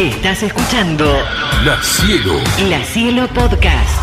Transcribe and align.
Estás 0.00 0.42
escuchando 0.42 1.04
La 1.62 1.76
Cielo. 1.82 2.32
La 2.70 2.82
Cielo 2.84 3.28
Podcast. 3.34 4.00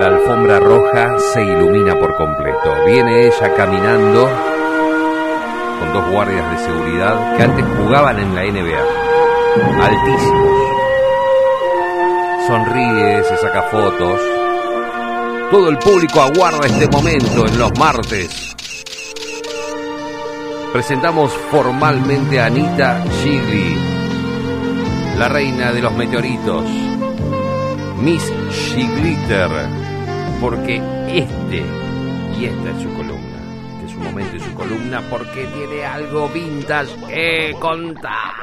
La 0.00 0.06
alfombra 0.06 0.58
roja 0.58 1.18
se 1.34 1.42
ilumina 1.42 1.98
por 1.98 2.16
completo. 2.16 2.86
Viene 2.86 3.26
ella 3.26 3.54
caminando 3.54 4.26
con 5.80 5.92
dos 5.92 6.10
guardias 6.12 6.50
de 6.52 6.58
seguridad 6.64 7.36
que 7.36 7.42
antes 7.42 7.66
jugaban 7.76 8.18
en 8.18 8.34
la 8.34 8.42
NBA. 8.42 9.84
Altísimos. 9.84 10.76
Sonríe, 12.46 13.22
se 13.24 13.36
saca 13.36 13.64
fotos. 13.64 14.18
Todo 15.50 15.68
el 15.68 15.76
público 15.76 16.22
aguarda 16.22 16.66
este 16.66 16.88
momento 16.88 17.46
en 17.46 17.58
los 17.58 17.78
martes. 17.78 18.55
Presentamos 20.76 21.32
formalmente 21.50 22.38
a 22.38 22.46
Anita 22.46 23.02
Gigli, 23.22 23.78
la 25.16 25.26
reina 25.26 25.72
de 25.72 25.80
los 25.80 25.90
meteoritos. 25.94 26.64
Miss 28.02 28.30
Giglitter, 28.50 29.48
porque 30.38 30.74
este 31.08 31.64
y 32.38 32.44
esta 32.44 32.70
es 32.72 32.82
su 32.82 32.92
columna, 32.92 33.38
este 33.72 33.86
es 33.86 33.92
su 33.92 34.00
momento 34.00 34.36
y 34.36 34.40
su 34.40 34.52
columna, 34.52 35.00
porque 35.08 35.46
tiene 35.46 35.86
algo 35.86 36.28
vintage 36.28 36.94
que 37.06 37.56
contar. 37.58 38.34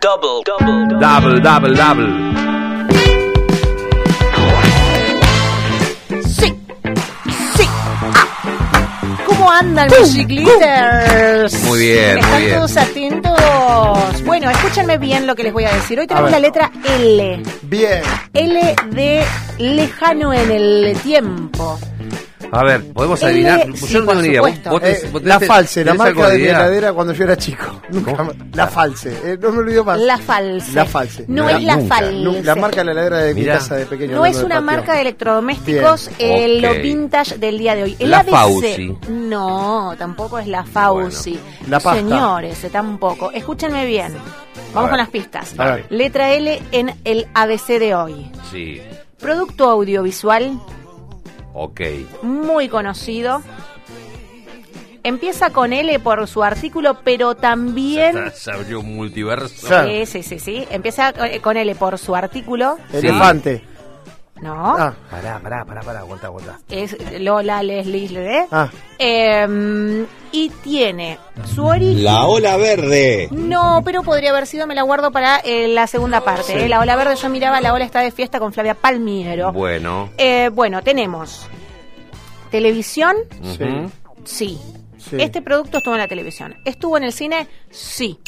Double, 0.00 0.42
double, 0.46 0.98
Double, 0.98 1.40
double, 1.42 1.74
double. 1.74 2.29
¿Cómo 9.50 9.58
andan 9.62 9.88
mis 9.98 10.12
ciclistas? 10.12 11.52
Muy 11.64 11.80
bien, 11.80 12.14
muy 12.14 12.20
¿Están 12.20 12.40
bien. 12.40 12.54
todos 12.54 12.76
atentos? 12.76 14.22
Bueno, 14.24 14.48
escúchenme 14.48 14.96
bien 14.96 15.26
lo 15.26 15.34
que 15.34 15.42
les 15.42 15.52
voy 15.52 15.64
a 15.64 15.72
decir. 15.74 15.98
Hoy 15.98 16.06
tenemos 16.06 16.30
la 16.30 16.38
letra 16.38 16.70
L. 16.84 17.42
Bien. 17.62 18.00
L 18.32 18.76
de 18.92 19.24
lejano 19.58 20.32
en 20.32 20.52
el 20.52 20.96
tiempo. 21.02 21.80
A 22.52 22.64
ver, 22.64 22.92
¿podemos 22.92 23.22
L, 23.22 23.30
adivinar? 23.30 23.76
sí, 23.76 23.86
Yo 23.86 24.00
no 24.00 24.06
tengo 24.08 24.22
ni 24.22 24.28
idea. 24.28 24.38
supuesto. 24.40 24.70
¿Vos 24.70 24.82
Eh, 24.82 25.00
tenés- 25.02 25.12
vos 25.12 25.22
la 25.22 25.40
false, 25.40 25.84
la 25.84 25.94
marca 25.94 26.28
de 26.28 26.38
mi 26.38 26.44
heladera 26.46 26.92
cuando 26.92 27.12
yo 27.12 27.24
era 27.24 27.36
chico. 27.36 27.80
La 28.54 28.66
false. 28.66 29.16
eh, 29.24 29.38
no 29.40 29.52
me 29.52 29.58
olvido 29.58 29.84
más. 29.84 29.98
La 30.00 30.18
false. 30.18 30.72
La 30.72 30.84
false. 30.84 31.24
No 31.28 31.48
es 31.48 31.62
la 31.62 31.78
false. 31.78 32.42
La 32.42 32.54
marca 32.56 32.78
de 32.78 32.84
la 32.86 32.92
heladera 32.92 33.18
de 33.18 33.34
mi 33.34 33.44
casa 33.44 33.76
de 33.76 33.86
pequeño. 33.86 34.16
No 34.16 34.26
es 34.26 34.42
una 34.42 34.60
marca 34.60 34.94
de 34.94 35.02
electrodomésticos 35.02 36.10
eh, 36.18 36.56
Ok. 36.58 36.62
lo 36.62 36.82
vintage 36.82 37.38
del 37.38 37.58
día 37.58 37.74
de 37.74 37.82
hoy. 37.84 37.96
El 37.98 38.10
La 38.10 38.18
ABC. 38.20 38.30
Fauci. 38.30 38.96
No, 39.08 39.94
tampoco 39.98 40.38
es 40.38 40.46
la 40.48 40.64
Fauci. 40.64 41.38
La 41.68 41.78
pasta. 41.80 42.00
Señores, 42.00 42.64
eh, 42.64 42.70
tampoco. 42.70 43.30
Escúchenme 43.32 43.86
bien. 43.86 44.14
Vamos 44.74 44.90
con 44.90 44.98
las 44.98 45.08
pistas. 45.08 45.54
A 45.58 45.64
ver. 45.76 45.86
Letra 45.90 46.32
L 46.32 46.60
en 46.72 46.94
el 47.04 47.26
ABC 47.34 47.78
de 47.78 47.94
hoy. 47.94 48.30
Sí, 48.50 48.80
Producto 49.18 49.68
audiovisual 49.68 50.58
ok. 51.54 51.80
muy 52.22 52.68
conocido. 52.68 53.42
Empieza 55.02 55.48
con 55.50 55.72
L 55.72 55.98
por 56.00 56.26
su 56.28 56.42
artículo, 56.42 56.98
pero 57.02 57.34
también... 57.34 58.30
Se 58.34 58.50
abrió 58.52 58.80
un 58.80 58.96
multiverso. 58.96 59.66
Sí, 59.86 60.04
sí, 60.04 60.22
sí, 60.22 60.38
sí. 60.38 60.66
Empieza 60.70 61.10
eh, 61.26 61.40
con 61.40 61.56
L 61.56 61.74
por 61.76 61.98
su 61.98 62.14
artículo. 62.14 62.76
Elefante. 62.92 63.64
No. 64.42 64.74
Ah, 64.76 64.94
Pará, 65.10 65.38
pará, 65.38 65.64
pará, 65.64 65.80
pará, 65.82 65.98
aguanta, 66.00 66.26
aguanta. 66.26 66.58
Es 66.68 66.96
Lola 67.20 67.62
Leslie 67.62 68.08
Lede. 68.08 68.46
ah. 68.50 68.68
Em, 68.98 70.06
y 70.32 70.50
tiene 70.50 71.18
su 71.54 71.64
origen. 71.64 72.04
La 72.04 72.26
ola 72.26 72.56
verde. 72.56 73.28
No, 73.30 73.82
pero 73.84 74.02
podría 74.02 74.30
haber 74.30 74.46
sido, 74.46 74.66
me 74.66 74.74
la 74.74 74.82
guardo 74.82 75.10
para 75.10 75.38
eh, 75.38 75.68
la 75.68 75.86
segunda 75.86 76.20
parte. 76.22 76.64
eh. 76.64 76.68
La 76.68 76.80
ola 76.80 76.96
verde, 76.96 77.16
yo 77.16 77.28
miraba, 77.28 77.60
la 77.60 77.72
ola 77.74 77.84
está 77.84 78.00
de 78.00 78.10
fiesta 78.10 78.38
con 78.38 78.52
Flavia 78.52 78.74
Palmiero. 78.74 79.52
Bueno. 79.52 80.10
Eh, 80.18 80.50
bueno, 80.52 80.82
tenemos 80.82 81.46
televisión, 82.50 83.16
Sí. 83.42 83.64
sí. 84.24 84.60
Sí. 84.98 85.16
Este 85.18 85.40
producto 85.40 85.78
estuvo 85.78 85.94
en 85.94 86.00
la 86.00 86.08
televisión. 86.08 86.54
¿Estuvo 86.66 86.96
en 86.98 87.04
el 87.04 87.12
cine? 87.12 87.48
Sí. 87.70 88.18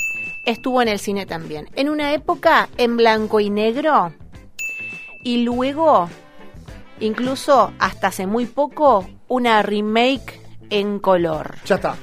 Estuvo 0.46 0.80
en 0.80 0.88
el 0.88 0.98
cine 0.98 1.26
también. 1.26 1.69
En 1.76 1.88
una 1.90 2.14
época 2.14 2.69
en 2.78 2.96
blanco 2.96 3.40
y 3.40 3.50
negro. 3.50 4.12
Y 5.22 5.42
luego, 5.44 6.08
incluso 6.98 7.72
hasta 7.78 8.06
hace 8.08 8.26
muy 8.26 8.46
poco, 8.46 9.06
una 9.28 9.60
remake 9.62 10.40
en 10.78 10.98
color. 10.98 11.56
Ya 11.66 11.76
está. 11.76 11.94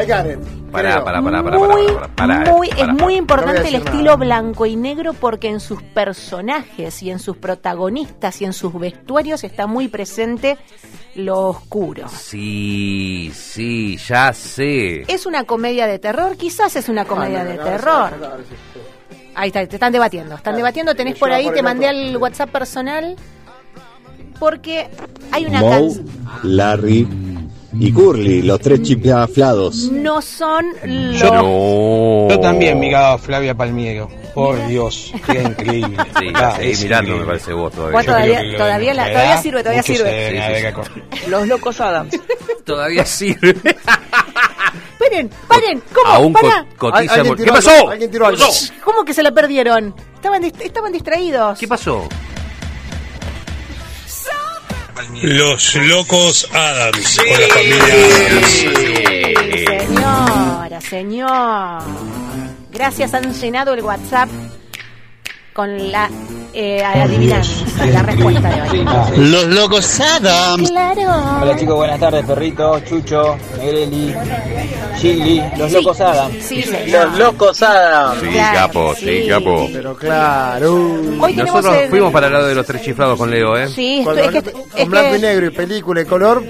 I 0.00 0.06
got 0.06 0.24
it. 0.24 0.38
Pará, 0.70 1.02
pará, 1.04 1.20
pará, 1.20 1.42
pará, 1.42 1.58
muy, 1.58 1.86
pará, 1.88 2.08
pará, 2.14 2.38
pará, 2.44 2.52
muy- 2.52 2.68
pará, 2.68 2.82
es 2.82 2.88
muy 3.00 3.16
importante 3.16 3.60
No 3.62 3.66
el 3.68 3.74
estilo 3.74 4.02
nada. 4.04 4.16
blanco 4.16 4.64
y 4.66 4.76
negro 4.76 5.14
porque 5.14 5.48
en 5.48 5.58
sus 5.58 5.82
personajes 5.82 7.02
y 7.02 7.10
en 7.10 7.18
sus 7.18 7.36
protagonistas 7.38 8.40
y 8.40 8.44
en 8.44 8.52
sus 8.52 8.72
vestuarios 8.78 9.42
está 9.42 9.66
muy 9.66 9.88
presente 9.88 10.58
lo 11.16 11.40
oscuro. 11.48 12.06
Sí, 12.08 13.32
sí, 13.34 13.96
ya 13.96 14.32
sé. 14.32 15.02
¿Es 15.12 15.26
una 15.26 15.42
comedia 15.42 15.88
de 15.88 15.98
terror? 15.98 16.36
Quizás 16.36 16.76
es 16.76 16.88
una 16.88 17.04
comedia 17.04 17.40
Ah, 17.40 17.44
no, 17.44 17.50
de 17.50 17.56
no, 17.56 17.64
terror. 17.64 18.10
no, 18.12 18.16
no, 18.18 18.28
no, 18.28 18.36
no. 18.38 18.44
Ahí 19.34 19.48
está, 19.48 19.66
te 19.66 19.74
están 19.76 19.92
debatiendo. 19.92 20.36
Están 20.36 20.54
debatiendo, 20.54 20.94
tenés 20.94 21.18
por 21.18 21.32
ahí, 21.32 21.46
por 21.46 21.54
te 21.54 21.62
mandé 21.62 21.88
al 21.88 22.16
WhatsApp 22.16 22.50
personal. 22.50 23.16
Porque 24.38 24.88
hay 25.32 25.46
una 25.46 25.60
canción. 25.60 26.06
Larry 26.44 27.06
y 27.72 27.92
Curly, 27.92 28.42
los 28.42 28.58
tres 28.60 28.82
chiflados. 28.82 29.90
No 29.92 30.20
son 30.20 30.66
los. 30.84 31.22
No. 31.22 32.28
Yo 32.28 32.40
también 32.40 32.78
miraba 32.78 33.12
a 33.14 33.18
Flavia 33.18 33.54
Palmiero. 33.54 34.08
Por 34.34 34.64
Dios, 34.68 35.12
qué 35.26 35.42
increíble. 35.42 35.96
Sí, 36.20 36.26
Ah, 36.34 36.54
seguí 36.56 36.70
es 36.70 36.82
mirando, 36.84 37.16
me 37.16 37.24
parece 37.24 37.52
vos 37.52 37.72
todavía. 37.72 37.96
Vos 37.98 38.06
Yo 38.06 38.12
todavía- 38.12 38.42
lo- 38.42 38.56
todavía 38.58 38.94
la- 38.94 39.10
todavía 39.10 39.36
sirve, 39.38 39.60
todavía 39.62 39.82
sirve. 39.82 40.52
Sí, 40.52 41.02
sí. 41.22 41.28
Los 41.30 41.48
locos 41.48 41.80
Adams. 41.80 42.14
Todavía 42.64 43.04
sirve. 43.04 43.54
Paren, 44.98 45.30
paren, 45.48 45.82
¿cómo? 45.94 46.06
Aún 46.08 46.32
co- 46.32 46.40
Pará. 46.42 46.66
cotiza. 46.76 47.14
Alguien 47.14 47.36
¿Qué 47.36 47.46
pasó? 47.46 47.88
alguien 47.90 48.10
tiró 48.10 48.26
¿Qué 48.26 48.34
algo. 48.34 48.46
¿Cómo 48.84 49.04
que 49.04 49.14
se 49.14 49.22
la 49.22 49.32
perdieron? 49.32 49.94
Estaban, 50.14 50.42
dist- 50.42 50.60
estaban 50.60 50.92
distraídos. 50.92 51.58
¿Qué 51.58 51.66
pasó? 51.66 52.06
Los 55.22 55.74
locos 55.76 56.48
Adams 56.52 57.18
con 57.18 57.40
la 57.40 57.48
familia 57.54 57.94
Adams. 57.94 58.50
Señora, 59.86 60.80
señor. 60.80 61.82
Gracias, 62.72 63.14
han 63.14 63.32
llenado 63.32 63.74
el 63.74 63.82
WhatsApp 63.82 64.28
con 65.52 65.90
la 65.90 66.08
eh, 66.52 66.82
adivinanza, 66.82 67.86
la 67.86 68.02
respuesta 68.02 68.48
de 68.48 68.62
hoy. 68.70 68.84
Los 69.16 69.46
locos 69.46 70.00
Adams. 70.00 70.68
Claro. 70.70 71.38
Hola 71.42 71.56
chicos, 71.56 71.76
buenas 71.76 72.00
tardes, 72.00 72.24
perrito, 72.24 72.80
Chucho, 72.80 73.36
Negreli, 73.58 74.14
Chili, 74.98 75.42
los 75.56 75.68
Sí. 75.70 75.76
locos 75.76 76.00
Adams. 76.00 76.50
Los 76.88 77.18
locos 77.18 77.62
Adams. 77.62 78.20
Sí, 78.20 78.28
Claro, 78.28 78.58
capo, 78.58 78.94
sí, 78.96 79.22
sí. 79.22 79.28
capo. 79.28 79.68
Pero 79.72 79.96
claro. 79.96 80.74
Hoy 81.20 81.34
Nosotros 81.34 81.76
el- 81.76 81.88
fuimos 81.90 82.12
para 82.12 82.26
el 82.26 82.32
lado 82.32 82.46
de 82.48 82.54
los 82.54 82.66
tres 82.66 82.82
chiflados 82.82 83.16
con 83.18 83.30
Leo, 83.30 83.56
¿eh? 83.56 83.68
Sí, 83.68 84.00
Cuando, 84.04 84.22
esto- 84.22 84.38
es 84.38 84.44
que, 84.44 84.52
con 84.52 84.62
es 84.76 84.88
blanco 84.88 85.10
que- 85.12 85.16
y 85.16 85.20
negro 85.20 85.46
y 85.46 85.50
película 85.50 86.00
y 86.00 86.04
color, 86.04 86.44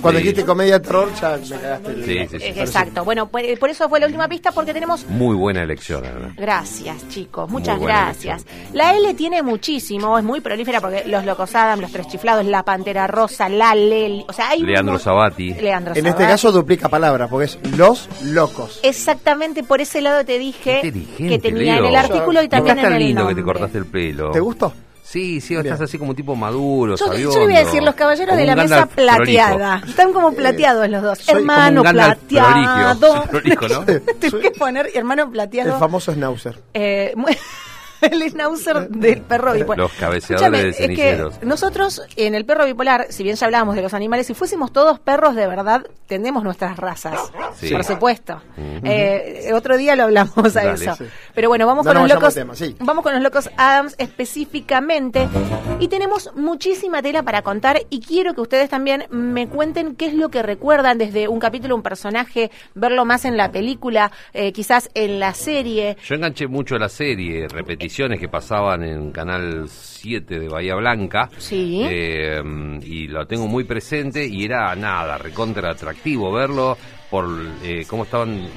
cuando 0.00 0.20
Sí. 0.20 0.24
dijiste 0.26 0.44
comedia 0.44 0.80
terror, 0.80 1.08
ya 1.20 1.36
me 1.38 1.60
cagaste. 1.60 1.94
Sí, 2.04 2.18
sí, 2.30 2.38
sí. 2.38 2.44
eh, 2.44 2.54
Exacto. 2.58 3.04
Bueno, 3.04 3.28
por, 3.28 3.42
por 3.58 3.70
eso 3.70 3.88
fue 3.88 3.98
la 4.00 4.06
última 4.06 4.28
pista 4.28 4.52
porque 4.52 4.72
tenemos 4.72 5.06
Muy 5.08 5.34
buena 5.36 5.62
elección, 5.62 6.02
la 6.02 6.10
verdad. 6.12 6.30
Gracias, 6.36 7.08
chicos. 7.08 7.50
Muchas 7.50 7.80
gracias. 7.80 8.44
La 8.72 8.94
L 8.96 9.14
tiene 9.22 9.40
muchísimo, 9.44 10.18
es 10.18 10.24
muy 10.24 10.40
prolífera 10.40 10.80
porque 10.80 11.04
los 11.06 11.24
Locos 11.24 11.54
Adam, 11.54 11.78
los 11.80 11.92
Tres 11.92 12.08
Chiflados, 12.08 12.44
la 12.44 12.64
Pantera 12.64 13.06
Rosa, 13.06 13.48
la 13.48 13.72
Leli. 13.72 14.24
O 14.28 14.32
sea, 14.32 14.48
hay 14.48 14.62
un 14.62 14.66
Leandro 14.66 14.98
Sabati. 14.98 15.54
Leandro 15.54 15.94
En 15.94 16.08
este 16.08 16.26
caso 16.26 16.50
duplica 16.50 16.88
palabras, 16.88 17.30
porque 17.30 17.44
es 17.44 17.58
los 17.76 18.08
locos. 18.24 18.80
Exactamente 18.82 19.62
por 19.62 19.80
ese 19.80 20.00
lado 20.00 20.24
te 20.24 20.40
dije 20.40 20.80
que 21.16 21.38
tenía 21.38 21.74
Leo. 21.76 21.84
en 21.84 21.90
el 21.90 21.94
artículo 21.94 22.42
y 22.42 22.48
también 22.48 22.78
estás 22.78 22.84
en 22.90 22.92
tan 22.94 23.00
el 23.00 23.06
lindo 23.06 23.28
que 23.28 23.34
te 23.36 23.42
cortaste 23.44 23.78
el 23.78 23.86
pelo. 23.86 24.32
¿Te 24.32 24.40
gustó? 24.40 24.72
Sí, 25.04 25.40
sí, 25.40 25.54
Bien. 25.54 25.66
estás 25.66 25.82
así 25.82 25.98
como 25.98 26.16
tipo 26.16 26.34
maduro, 26.34 26.96
Yo, 26.96 27.06
yo 27.06 27.12
sabiondo. 27.12 27.40
voy 27.44 27.54
a 27.54 27.58
decir, 27.60 27.80
los 27.84 27.94
caballeros 27.94 28.30
Como 28.34 28.38
de 28.38 28.42
un 28.50 28.56
la 28.56 28.62
mesa 28.62 28.86
plateada. 28.86 29.68
prolijo. 29.76 29.86
Están 29.90 30.12
como 30.12 30.32
plateados 30.32 30.88
los 30.88 31.00
dos. 31.02 31.18
soy 31.18 31.36
hermano 31.36 31.82
un 31.82 31.88
plateado. 31.90 33.24
proligio. 33.28 33.30
Prolijo, 33.30 33.68
¿no? 33.68 33.84
Tengo 34.18 34.38
que 34.40 34.50
poner 34.50 34.88
hermano 34.94 35.30
plateado. 35.30 35.74
El 35.74 35.78
famoso 35.78 36.12
Schnauzer. 36.12 36.60
Eh, 36.74 37.12
muy- 37.16 37.36
el 38.10 38.30
schnauzer 38.30 38.88
del 38.88 39.22
perro 39.22 39.52
bipolar. 39.52 39.78
Los 39.78 39.92
cabeceadores 39.92 40.76
de 40.76 40.84
es 40.84 40.96
que 40.96 41.46
nosotros 41.46 42.02
en 42.16 42.34
el 42.34 42.44
perro 42.44 42.64
bipolar, 42.64 43.06
si 43.10 43.22
bien 43.22 43.36
ya 43.36 43.46
hablábamos 43.46 43.76
de 43.76 43.82
los 43.82 43.94
animales, 43.94 44.26
si 44.26 44.34
fuésemos 44.34 44.72
todos 44.72 44.98
perros 44.98 45.34
de 45.34 45.46
verdad, 45.46 45.86
tendemos 46.06 46.42
nuestras 46.44 46.76
razas. 46.76 47.32
Sí. 47.54 47.70
por 47.70 47.84
supuesto. 47.84 48.40
Eh, 48.56 49.50
otro 49.54 49.76
día 49.76 49.94
lo 49.96 50.04
hablamos 50.04 50.36
a 50.56 50.64
Dale. 50.64 50.72
eso. 50.74 50.94
Sí. 50.96 51.04
Pero 51.34 51.48
bueno, 51.48 51.66
vamos 51.66 51.84
No 51.86 51.92
con 51.92 52.02
los 52.02 52.10
locos. 52.10 52.28
al 52.28 52.34
tema, 52.34 52.54
sí. 52.54 52.76
Vamos 52.80 53.02
con 53.02 53.12
los 53.14 53.22
locos 53.22 53.50
Adams 53.56 53.94
específicamente. 53.98 55.28
Y 55.80 55.88
tenemos 55.88 56.30
muchísima 56.34 57.02
tela 57.02 57.22
para 57.22 57.42
contar 57.42 57.80
y 57.90 58.00
quiero 58.00 58.34
que 58.34 58.40
ustedes 58.40 58.70
también 58.70 59.04
me 59.10 59.48
cuenten 59.48 59.96
qué 59.96 60.06
es 60.06 60.14
lo 60.14 60.28
que 60.30 60.42
recuerdan 60.42 60.98
desde 60.98 61.28
un 61.28 61.38
capítulo, 61.40 61.74
un 61.76 61.82
personaje, 61.82 62.50
verlo 62.74 63.04
más 63.04 63.24
en 63.24 63.36
la 63.36 63.50
película, 63.50 64.10
eh, 64.32 64.52
quizás 64.52 64.90
en 64.94 65.18
la 65.20 65.34
serie. 65.34 65.96
Yo 66.04 66.14
enganché 66.14 66.46
mucho 66.46 66.78
la 66.78 66.88
serie, 66.88 67.46
repeticiones 67.48 68.20
que 68.20 68.28
pasaban 68.28 68.82
en 68.84 69.10
Canal 69.12 69.68
7 69.68 70.38
de 70.38 70.48
Bahía 70.48 70.74
Blanca. 70.76 71.28
Sí. 71.38 71.82
Eh, 71.84 72.40
y 72.82 73.08
lo 73.08 73.26
tengo 73.26 73.46
muy 73.46 73.64
presente 73.64 74.26
y 74.26 74.44
era 74.44 74.74
nada, 74.76 75.18
recontra 75.18 75.70
atractivo 75.70 76.32
verlo 76.32 76.76
por 77.12 77.28
eh, 77.62 77.84
cómo 77.86 78.04
estaban 78.04 78.48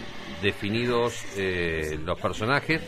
definidos 0.42 1.14
eh, 1.36 2.00
los 2.04 2.18
personajes. 2.20 2.82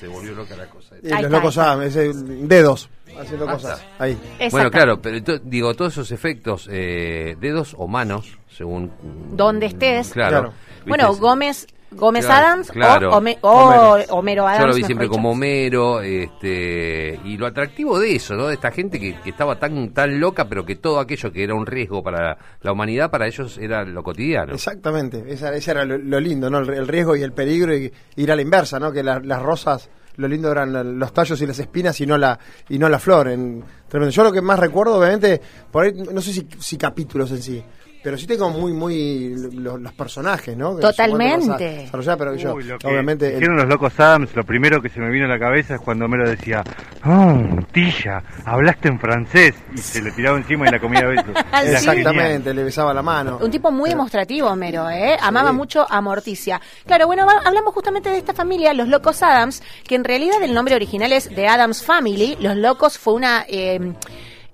Se 0.00 0.08
volvió 0.08 0.34
loca 0.34 0.56
la 0.56 0.66
cosa. 0.68 0.94
Ahí 1.12 1.22
los 1.22 1.30
locos. 1.30 1.58
Adams, 1.58 1.84
ese, 1.96 2.12
dedos, 2.14 2.88
haciendo 3.18 3.46
cosas. 3.46 3.82
Ahí. 3.98 4.14
Bueno, 4.14 4.36
Exacto. 4.44 4.70
claro, 4.70 5.00
pero 5.02 5.22
to- 5.22 5.38
digo, 5.38 5.74
todos 5.74 5.92
esos 5.92 6.10
efectos, 6.12 6.66
eh, 6.70 7.36
dedos 7.40 7.74
o 7.78 7.86
manos, 7.88 8.38
según... 8.48 8.90
Donde 9.32 9.66
estés. 9.66 10.10
Claro. 10.12 10.30
Claro. 10.30 10.52
¿viste? 10.68 10.88
Bueno, 10.88 11.14
Gómez, 11.16 11.66
Gómez 11.96 12.24
Claro, 12.26 12.46
Adams 12.46 12.70
claro. 12.70 13.10
o, 13.10 13.16
Home- 13.18 13.38
o 13.40 13.50
Homero. 13.50 14.14
Homero 14.14 14.46
Adams. 14.46 14.60
Yo 14.60 14.66
lo 14.68 14.74
vi 14.74 14.84
siempre 14.84 15.06
dicho. 15.06 15.12
como 15.16 15.30
Homero, 15.32 16.00
este, 16.02 17.18
y 17.24 17.36
lo 17.36 17.46
atractivo 17.46 17.98
de 17.98 18.14
eso, 18.16 18.34
¿no? 18.34 18.46
De 18.48 18.54
esta 18.54 18.70
gente 18.70 18.98
que, 19.00 19.18
que 19.20 19.30
estaba 19.30 19.58
tan 19.58 19.90
tan 19.90 20.20
loca, 20.20 20.46
pero 20.48 20.64
que 20.64 20.76
todo 20.76 21.00
aquello 21.00 21.32
que 21.32 21.42
era 21.44 21.54
un 21.54 21.66
riesgo 21.66 22.02
para 22.02 22.36
la 22.62 22.72
humanidad, 22.72 23.10
para 23.10 23.26
ellos 23.26 23.58
era 23.58 23.84
lo 23.84 24.02
cotidiano. 24.02 24.52
Exactamente, 24.54 25.24
esa, 25.28 25.54
ese 25.54 25.70
era 25.72 25.84
lo, 25.84 25.98
lo 25.98 26.20
lindo, 26.20 26.50
¿no? 26.50 26.58
El, 26.58 26.70
el 26.70 26.88
riesgo 26.88 27.16
y 27.16 27.22
el 27.22 27.32
peligro 27.32 27.74
y 27.76 27.92
ir 28.16 28.32
a 28.32 28.36
la 28.36 28.42
inversa, 28.42 28.78
¿no? 28.78 28.92
Que 28.92 29.02
la- 29.02 29.20
las 29.20 29.42
rosas, 29.42 29.88
lo 30.16 30.28
lindo 30.28 30.50
eran 30.50 30.98
los 30.98 31.12
tallos 31.12 31.40
y 31.42 31.46
las 31.46 31.58
espinas 31.58 32.00
y 32.00 32.06
no 32.06 32.16
la 32.18 32.38
y 32.68 32.78
no 32.78 32.88
la 32.88 32.98
flor. 32.98 33.28
En, 33.28 33.62
tremendo. 33.88 34.10
Yo 34.12 34.22
lo 34.24 34.32
que 34.32 34.40
más 34.40 34.58
recuerdo, 34.58 34.98
obviamente, 34.98 35.40
por 35.70 35.84
ahí, 35.84 35.92
no 35.92 36.20
sé 36.20 36.32
si, 36.32 36.46
si 36.58 36.76
capítulos 36.76 37.30
en 37.32 37.42
sí, 37.42 37.62
pero 38.06 38.16
sí 38.16 38.24
tengo 38.28 38.50
muy, 38.50 38.72
muy 38.72 39.34
lo- 39.52 39.76
los 39.78 39.92
personajes, 39.94 40.56
¿no? 40.56 40.76
Totalmente. 40.76 41.48
vas 41.48 41.60
a 41.60 41.64
desarrollar, 41.64 42.16
pero 42.18 42.34
yo, 42.36 42.54
Uy, 42.54 42.62
lo 42.62 42.78
que 42.78 42.86
obviamente, 42.86 43.26
el- 43.26 43.34
dijeron 43.40 43.56
los 43.56 43.66
locos 43.66 43.98
Adams, 43.98 44.30
lo 44.36 44.44
primero 44.44 44.80
que 44.80 44.88
se 44.88 45.00
me 45.00 45.10
vino 45.10 45.24
a 45.24 45.28
la 45.28 45.40
cabeza 45.40 45.74
es 45.74 45.80
cuando 45.80 46.04
Homero 46.04 46.30
decía, 46.30 46.62
oh, 47.04 47.36
Tilla, 47.72 48.22
hablaste 48.44 48.86
en 48.86 49.00
francés, 49.00 49.56
y 49.74 49.78
se 49.78 50.00
le 50.02 50.12
tiraba 50.12 50.36
encima 50.38 50.68
y 50.68 50.70
la 50.70 50.78
comía 50.78 51.00
a 51.00 51.06
besos. 51.08 51.26
Exactamente, 51.64 52.54
le 52.54 52.62
besaba 52.62 52.94
la 52.94 53.02
mano. 53.02 53.38
Un 53.42 53.50
tipo 53.50 53.72
muy 53.72 53.90
demostrativo, 53.90 54.48
Homero, 54.50 54.88
¿eh? 54.88 55.16
Amaba 55.20 55.50
mucho 55.50 55.84
a 55.90 56.00
Morticia. 56.00 56.60
Claro, 56.86 57.06
bueno, 57.08 57.26
va- 57.26 57.42
hablamos 57.44 57.74
justamente 57.74 58.08
de 58.08 58.18
esta 58.18 58.34
familia, 58.34 58.72
los 58.72 58.86
Locos 58.86 59.20
Adams, 59.24 59.62
que 59.82 59.96
en 59.96 60.04
realidad 60.04 60.40
el 60.44 60.54
nombre 60.54 60.76
original 60.76 61.12
es 61.12 61.28
The 61.28 61.48
Adams 61.48 61.82
Family. 61.82 62.36
Los 62.40 62.54
Locos 62.56 62.98
fue 62.98 63.14
una... 63.14 63.44
eh, 63.48 63.80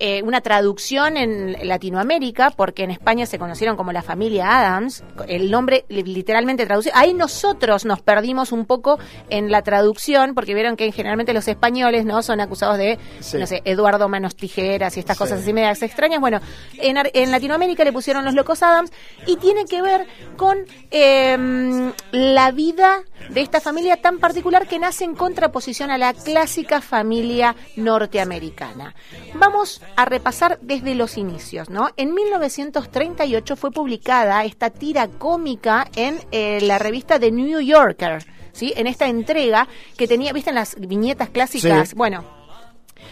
eh, 0.04 0.20
una 0.24 0.40
traducción 0.40 1.16
en 1.16 1.56
Latinoamérica, 1.68 2.50
porque 2.50 2.82
en 2.82 2.90
España 2.90 3.24
se 3.24 3.38
conocieron 3.38 3.76
como 3.76 3.92
la 3.92 4.02
familia 4.02 4.58
Adams, 4.58 5.04
el 5.28 5.48
nombre 5.48 5.84
li- 5.88 6.02
literalmente 6.02 6.66
traducido. 6.66 6.92
Ahí 6.96 7.14
nosotros 7.14 7.84
nos 7.84 8.00
perdimos 8.00 8.50
un 8.50 8.66
poco 8.66 8.98
en 9.30 9.52
la 9.52 9.62
traducción, 9.62 10.34
porque 10.34 10.54
vieron 10.54 10.74
que 10.74 10.90
generalmente 10.90 11.32
los 11.32 11.46
españoles 11.46 12.04
no 12.04 12.20
son 12.24 12.40
acusados 12.40 12.78
de, 12.78 12.98
Sí. 13.20 13.38
no 13.38 13.46
sé, 13.46 13.62
Eduardo 13.64 14.08
Manos 14.08 14.34
Tijeras 14.34 14.96
y 14.96 15.00
estas 15.00 15.16
Sí. 15.16 15.22
cosas 15.22 15.40
así 15.40 15.52
medias 15.52 15.80
extrañas. 15.82 16.18
Bueno, 16.18 16.40
en, 16.78 16.96
en 17.14 17.30
Latinoamérica 17.30 17.84
le 17.84 17.92
pusieron 17.92 18.24
los 18.24 18.34
Locos 18.34 18.60
Adams 18.64 18.90
y 19.28 19.36
tiene 19.36 19.66
que 19.66 19.82
ver 19.82 20.08
con 20.36 20.58
eh, 20.90 21.92
la 22.10 22.50
vida 22.50 23.04
de 23.30 23.40
esta 23.40 23.60
familia 23.60 23.98
tan 23.98 24.18
particular 24.18 24.66
que 24.66 24.80
nace 24.80 25.04
en 25.04 25.14
contraposición 25.14 25.92
a 25.92 25.98
la 25.98 26.12
clásica 26.12 26.80
familia 26.80 27.54
norteamericana. 27.76 28.94
Vamos 29.34 29.80
a 29.96 30.04
repasar 30.04 30.58
desde 30.62 30.94
los 30.94 31.16
inicios, 31.16 31.70
¿no? 31.70 31.90
En 31.96 32.14
1938 32.14 33.56
fue 33.56 33.70
publicada 33.70 34.44
esta 34.44 34.70
tira 34.70 35.08
cómica 35.08 35.88
en 35.94 36.18
eh, 36.30 36.60
la 36.62 36.78
revista 36.78 37.18
The 37.18 37.30
New 37.30 37.60
Yorker, 37.60 38.24
¿sí? 38.52 38.72
En 38.76 38.86
esta 38.86 39.06
entrega 39.06 39.68
que 39.96 40.08
tenía, 40.08 40.32
¿viste 40.32 40.50
en 40.50 40.56
las 40.56 40.76
viñetas 40.78 41.30
clásicas? 41.30 41.90
Sí. 41.90 41.94
Bueno, 41.94 42.24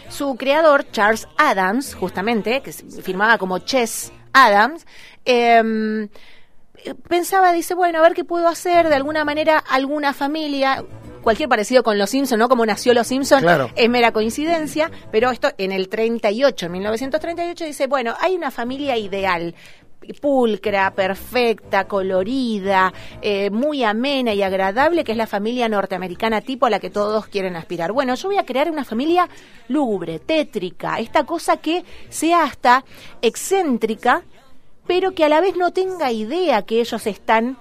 su 0.08 0.36
creador, 0.36 0.90
Charles 0.90 1.28
Adams, 1.36 1.94
justamente, 1.94 2.60
que 2.62 2.72
se 2.72 3.02
firmaba 3.02 3.38
como 3.38 3.58
Chess 3.58 4.12
Adams, 4.32 4.86
eh, 5.24 6.08
pensaba, 7.08 7.52
dice, 7.52 7.74
bueno, 7.74 7.98
a 7.98 8.02
ver 8.02 8.14
qué 8.14 8.24
puedo 8.24 8.48
hacer, 8.48 8.88
de 8.88 8.94
alguna 8.94 9.24
manera, 9.24 9.58
alguna 9.58 10.12
familia, 10.12 10.84
cualquier 11.22 11.48
parecido 11.48 11.82
con 11.82 11.98
Los 11.98 12.10
Simpson, 12.10 12.38
¿no? 12.38 12.48
Como 12.48 12.64
nació 12.66 12.94
Los 12.94 13.06
Simpson, 13.08 13.40
Claro. 13.42 13.70
es 13.76 13.88
mera 13.88 14.12
coincidencia, 14.12 14.90
pero 15.10 15.30
esto 15.30 15.50
en 15.58 15.72
el 15.72 15.88
38, 15.88 16.66
en 16.66 16.72
1938, 16.72 17.64
dice, 17.64 17.86
bueno, 17.86 18.14
hay 18.20 18.34
una 18.36 18.50
familia 18.50 18.96
ideal 18.96 19.54
pulcra, 20.20 20.92
perfecta, 20.92 21.86
colorida, 21.86 22.92
eh, 23.20 23.50
muy 23.50 23.84
amena 23.84 24.32
y 24.32 24.42
agradable, 24.42 25.04
que 25.04 25.12
es 25.12 25.18
la 25.18 25.26
familia 25.26 25.68
norteamericana 25.68 26.40
tipo 26.40 26.66
a 26.66 26.70
la 26.70 26.80
que 26.80 26.90
todos 26.90 27.26
quieren 27.26 27.54
aspirar. 27.54 27.92
Bueno, 27.92 28.14
yo 28.14 28.28
voy 28.28 28.38
a 28.38 28.46
crear 28.46 28.70
una 28.70 28.84
familia 28.84 29.28
lúgubre, 29.68 30.18
tétrica, 30.18 30.98
esta 30.98 31.24
cosa 31.24 31.58
que 31.58 31.84
sea 32.08 32.44
hasta 32.44 32.84
excéntrica, 33.22 34.22
pero 34.86 35.12
que 35.12 35.24
a 35.24 35.28
la 35.28 35.40
vez 35.40 35.56
no 35.56 35.70
tenga 35.72 36.10
idea 36.10 36.62
que 36.62 36.80
ellos 36.80 37.06
están 37.06 37.58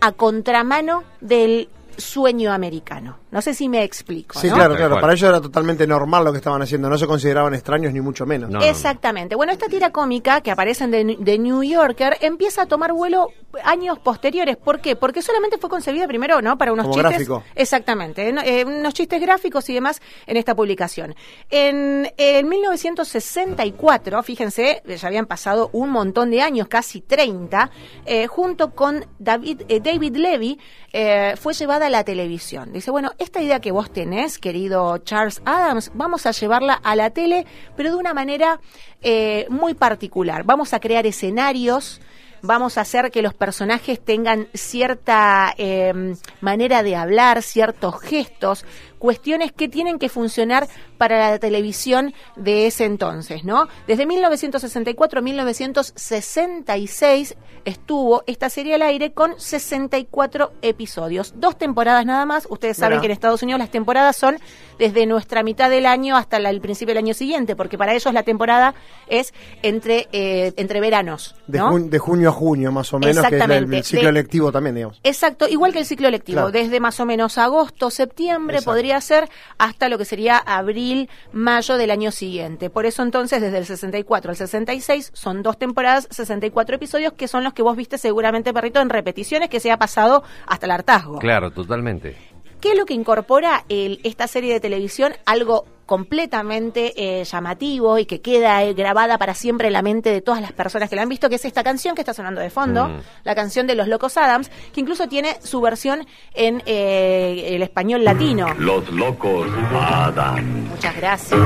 a 0.00 0.12
contramano 0.12 1.04
del 1.20 1.68
sueño 2.00 2.52
americano. 2.52 3.19
No 3.30 3.40
sé 3.42 3.54
si 3.54 3.68
me 3.68 3.82
explico. 3.84 4.38
Sí, 4.38 4.48
¿no? 4.48 4.54
claro, 4.56 4.74
claro. 4.76 5.00
Para 5.00 5.12
ellos 5.12 5.28
era 5.28 5.40
totalmente 5.40 5.86
normal 5.86 6.24
lo 6.24 6.32
que 6.32 6.38
estaban 6.38 6.60
haciendo. 6.62 6.88
No 6.88 6.98
se 6.98 7.06
consideraban 7.06 7.54
extraños 7.54 7.92
ni 7.92 8.00
mucho 8.00 8.26
menos. 8.26 8.50
No. 8.50 8.60
Exactamente. 8.62 9.34
Bueno, 9.36 9.52
esta 9.52 9.66
tira 9.68 9.90
cómica 9.90 10.40
que 10.40 10.50
aparece 10.50 10.84
en 10.84 10.90
The, 10.90 11.18
The 11.24 11.38
New 11.38 11.62
Yorker 11.62 12.16
empieza 12.20 12.62
a 12.62 12.66
tomar 12.66 12.92
vuelo 12.92 13.28
años 13.64 13.98
posteriores. 13.98 14.56
¿Por 14.56 14.80
qué? 14.80 14.96
Porque 14.96 15.22
solamente 15.22 15.58
fue 15.58 15.70
concebida 15.70 16.06
primero, 16.06 16.40
¿no? 16.42 16.56
Para 16.58 16.72
unos 16.72 16.84
Como 16.84 16.94
chistes. 16.94 17.10
gráfico. 17.12 17.42
Exactamente. 17.54 18.28
eh, 18.28 18.64
unos 18.64 18.94
chistes 18.94 19.20
gráficos 19.20 19.68
y 19.68 19.74
demás 19.74 20.00
en 20.26 20.36
esta 20.36 20.54
publicación. 20.54 21.14
En, 21.50 22.10
en 22.16 22.48
1964, 22.48 24.22
fíjense, 24.22 24.82
ya 24.86 25.08
habían 25.08 25.26
pasado 25.26 25.70
un 25.72 25.90
montón 25.90 26.30
de 26.30 26.42
años, 26.42 26.68
casi 26.68 27.00
30, 27.00 27.70
eh, 28.06 28.26
junto 28.26 28.70
con 28.74 29.04
David, 29.18 29.62
eh, 29.68 29.80
David 29.80 30.16
Levy, 30.16 30.58
eh, 30.92 31.34
fue 31.40 31.54
llevada 31.54 31.86
a 31.86 31.90
la 31.90 32.04
televisión. 32.04 32.72
Dice, 32.72 32.90
bueno, 32.90 33.12
esta 33.20 33.42
idea 33.42 33.60
que 33.60 33.70
vos 33.70 33.92
tenés, 33.92 34.38
querido 34.38 34.96
Charles 34.98 35.42
Adams, 35.44 35.92
vamos 35.94 36.24
a 36.24 36.30
llevarla 36.32 36.72
a 36.72 36.96
la 36.96 37.10
tele, 37.10 37.46
pero 37.76 37.90
de 37.90 37.96
una 37.96 38.14
manera 38.14 38.60
eh, 39.02 39.46
muy 39.50 39.74
particular. 39.74 40.44
Vamos 40.44 40.72
a 40.72 40.80
crear 40.80 41.06
escenarios, 41.06 42.00
vamos 42.40 42.78
a 42.78 42.80
hacer 42.80 43.10
que 43.10 43.20
los 43.20 43.34
personajes 43.34 44.00
tengan 44.02 44.48
cierta 44.54 45.54
eh, 45.58 46.14
manera 46.40 46.82
de 46.82 46.96
hablar, 46.96 47.42
ciertos 47.42 48.00
gestos, 48.00 48.64
cuestiones 49.00 49.50
que 49.50 49.68
tienen 49.68 49.98
que 49.98 50.08
funcionar 50.08 50.68
para 50.98 51.30
la 51.30 51.38
televisión 51.40 52.14
de 52.36 52.68
ese 52.68 52.84
entonces, 52.84 53.42
¿no? 53.42 53.66
Desde 53.88 54.06
1964 54.06 55.18
a 55.18 55.22
1966 55.22 57.36
estuvo 57.64 58.22
esta 58.26 58.48
serie 58.48 58.74
al 58.74 58.82
aire 58.82 59.12
con 59.12 59.38
64 59.38 60.52
episodios, 60.62 61.34
dos 61.36 61.58
temporadas 61.58 62.06
nada 62.06 62.24
más. 62.26 62.46
Ustedes 62.50 62.76
saben 62.76 63.00
que 63.00 63.06
en 63.06 63.12
Estados 63.12 63.42
Unidos 63.42 63.58
las 63.58 63.70
temporadas 63.70 64.16
son 64.16 64.38
desde 64.78 65.04
nuestra 65.06 65.42
mitad 65.42 65.68
del 65.68 65.84
año 65.86 66.16
hasta 66.16 66.38
la- 66.38 66.50
el 66.50 66.60
principio 66.60 66.94
del 66.94 67.04
año 67.04 67.14
siguiente, 67.14 67.56
porque 67.56 67.76
para 67.76 67.92
ellos 67.94 68.12
la 68.14 68.22
temporada 68.22 68.74
es 69.08 69.34
entre 69.62 70.08
eh, 70.12 70.52
entre 70.56 70.80
veranos, 70.80 71.34
De, 71.46 71.58
¿no? 71.58 71.70
jun- 71.72 71.90
de 71.90 71.98
junio 71.98 72.28
a 72.30 72.32
junio, 72.32 72.72
más 72.72 72.92
o 72.94 72.98
menos, 72.98 73.24
que 73.26 73.36
es 73.38 73.48
el 73.50 73.84
ciclo 73.84 74.06
De- 74.06 74.12
lectivo 74.12 74.52
también, 74.52 74.74
digamos. 74.76 75.00
Exacto, 75.02 75.46
igual 75.48 75.72
que 75.72 75.80
el 75.80 75.86
ciclo 75.86 76.08
lectivo, 76.10 76.36
Claro. 76.36 76.52
desde 76.52 76.80
más 76.80 76.98
o 77.00 77.06
menos 77.06 77.36
agosto, 77.38 77.90
septiembre 77.90 78.58
Exacto. 78.58 78.70
podría 78.70 78.89
ser 79.00 79.28
hasta 79.58 79.88
lo 79.88 79.98
que 79.98 80.04
sería 80.04 80.38
abril, 80.38 81.08
mayo 81.32 81.76
del 81.76 81.90
año 81.90 82.10
siguiente. 82.10 82.70
Por 82.70 82.86
eso 82.86 83.02
entonces 83.02 83.40
desde 83.42 83.58
el 83.58 83.66
64 83.66 84.30
al 84.30 84.36
66 84.36 85.10
son 85.14 85.42
dos 85.42 85.58
temporadas, 85.58 86.08
64 86.10 86.76
episodios 86.76 87.12
que 87.12 87.28
son 87.28 87.44
los 87.44 87.52
que 87.52 87.62
vos 87.62 87.76
viste 87.76 87.98
seguramente, 87.98 88.52
perrito, 88.54 88.80
en 88.80 88.88
repeticiones 88.90 89.50
que 89.50 89.60
se 89.60 89.70
ha 89.70 89.76
pasado 89.76 90.24
hasta 90.46 90.66
el 90.66 90.72
hartazgo. 90.72 91.18
Claro, 91.18 91.50
totalmente. 91.50 92.16
¿Qué 92.60 92.72
es 92.72 92.78
lo 92.78 92.84
que 92.86 92.94
incorpora 92.94 93.64
el- 93.68 94.00
esta 94.04 94.26
serie 94.26 94.52
de 94.52 94.60
televisión? 94.60 95.14
Algo 95.26 95.66
completamente 95.90 96.92
eh, 96.94 97.24
llamativo 97.24 97.98
y 97.98 98.06
que 98.06 98.20
queda 98.20 98.62
eh, 98.62 98.74
grabada 98.74 99.18
para 99.18 99.34
siempre 99.34 99.66
en 99.66 99.72
la 99.72 99.82
mente 99.82 100.12
de 100.12 100.20
todas 100.20 100.40
las 100.40 100.52
personas 100.52 100.88
que 100.88 100.94
la 100.94 101.02
han 101.02 101.08
visto, 101.08 101.28
que 101.28 101.34
es 101.34 101.44
esta 101.44 101.64
canción 101.64 101.96
que 101.96 102.02
está 102.02 102.14
sonando 102.14 102.40
de 102.40 102.48
fondo, 102.48 102.86
Mm. 102.86 103.00
la 103.24 103.34
canción 103.34 103.66
de 103.66 103.74
los 103.74 103.88
Locos 103.88 104.16
Adams, 104.16 104.52
que 104.72 104.80
incluso 104.80 105.08
tiene 105.08 105.38
su 105.42 105.60
versión 105.60 106.06
en 106.32 106.62
eh, 106.64 107.56
el 107.56 107.62
español 107.64 108.04
latino. 108.04 108.54
Los 108.56 108.88
locos 108.92 109.48
Adam. 109.74 110.68
Muchas 110.68 110.94
gracias. 110.96 111.40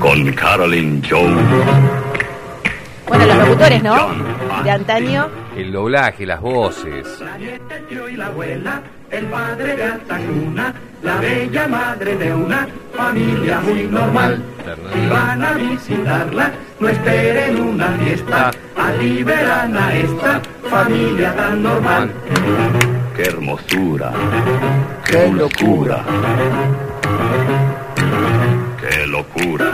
Con 0.00 0.32
Carolyn 0.32 1.02
Jones. 1.06 1.44
Bueno, 3.06 3.26
los 3.26 3.36
locutores, 3.36 3.82
¿no? 3.82 4.14
De 4.64 4.70
antaño. 4.70 5.28
El 5.54 5.72
doblaje, 5.72 6.24
las 6.24 6.40
voces. 6.40 7.06
y 8.10 8.16
la 8.16 8.26
abuela, 8.28 8.82
el 9.10 9.26
padre 9.26 9.76
de 9.76 9.84
alta 9.84 10.18
cuna, 10.18 10.74
la 11.02 11.16
bella 11.16 11.68
madre 11.68 12.16
de 12.16 12.34
una 12.34 12.68
familia 12.94 13.60
muy 13.60 13.84
normal. 13.84 14.42
Si 14.92 15.08
van 15.08 15.44
a 15.44 15.52
visitarla, 15.52 16.52
no 16.80 16.88
esperen 16.88 17.60
una 17.60 17.88
fiesta, 17.92 18.50
allí 18.76 19.22
verán 19.22 19.76
a 19.76 19.94
esta 19.94 20.40
familia 20.68 21.34
tan 21.34 21.62
normal. 21.62 22.10
Qué 23.16 23.22
hermosura. 23.22 24.12
Qué 25.04 25.28
locura. 25.28 26.04
Qué 28.80 29.06
locura. 29.06 29.66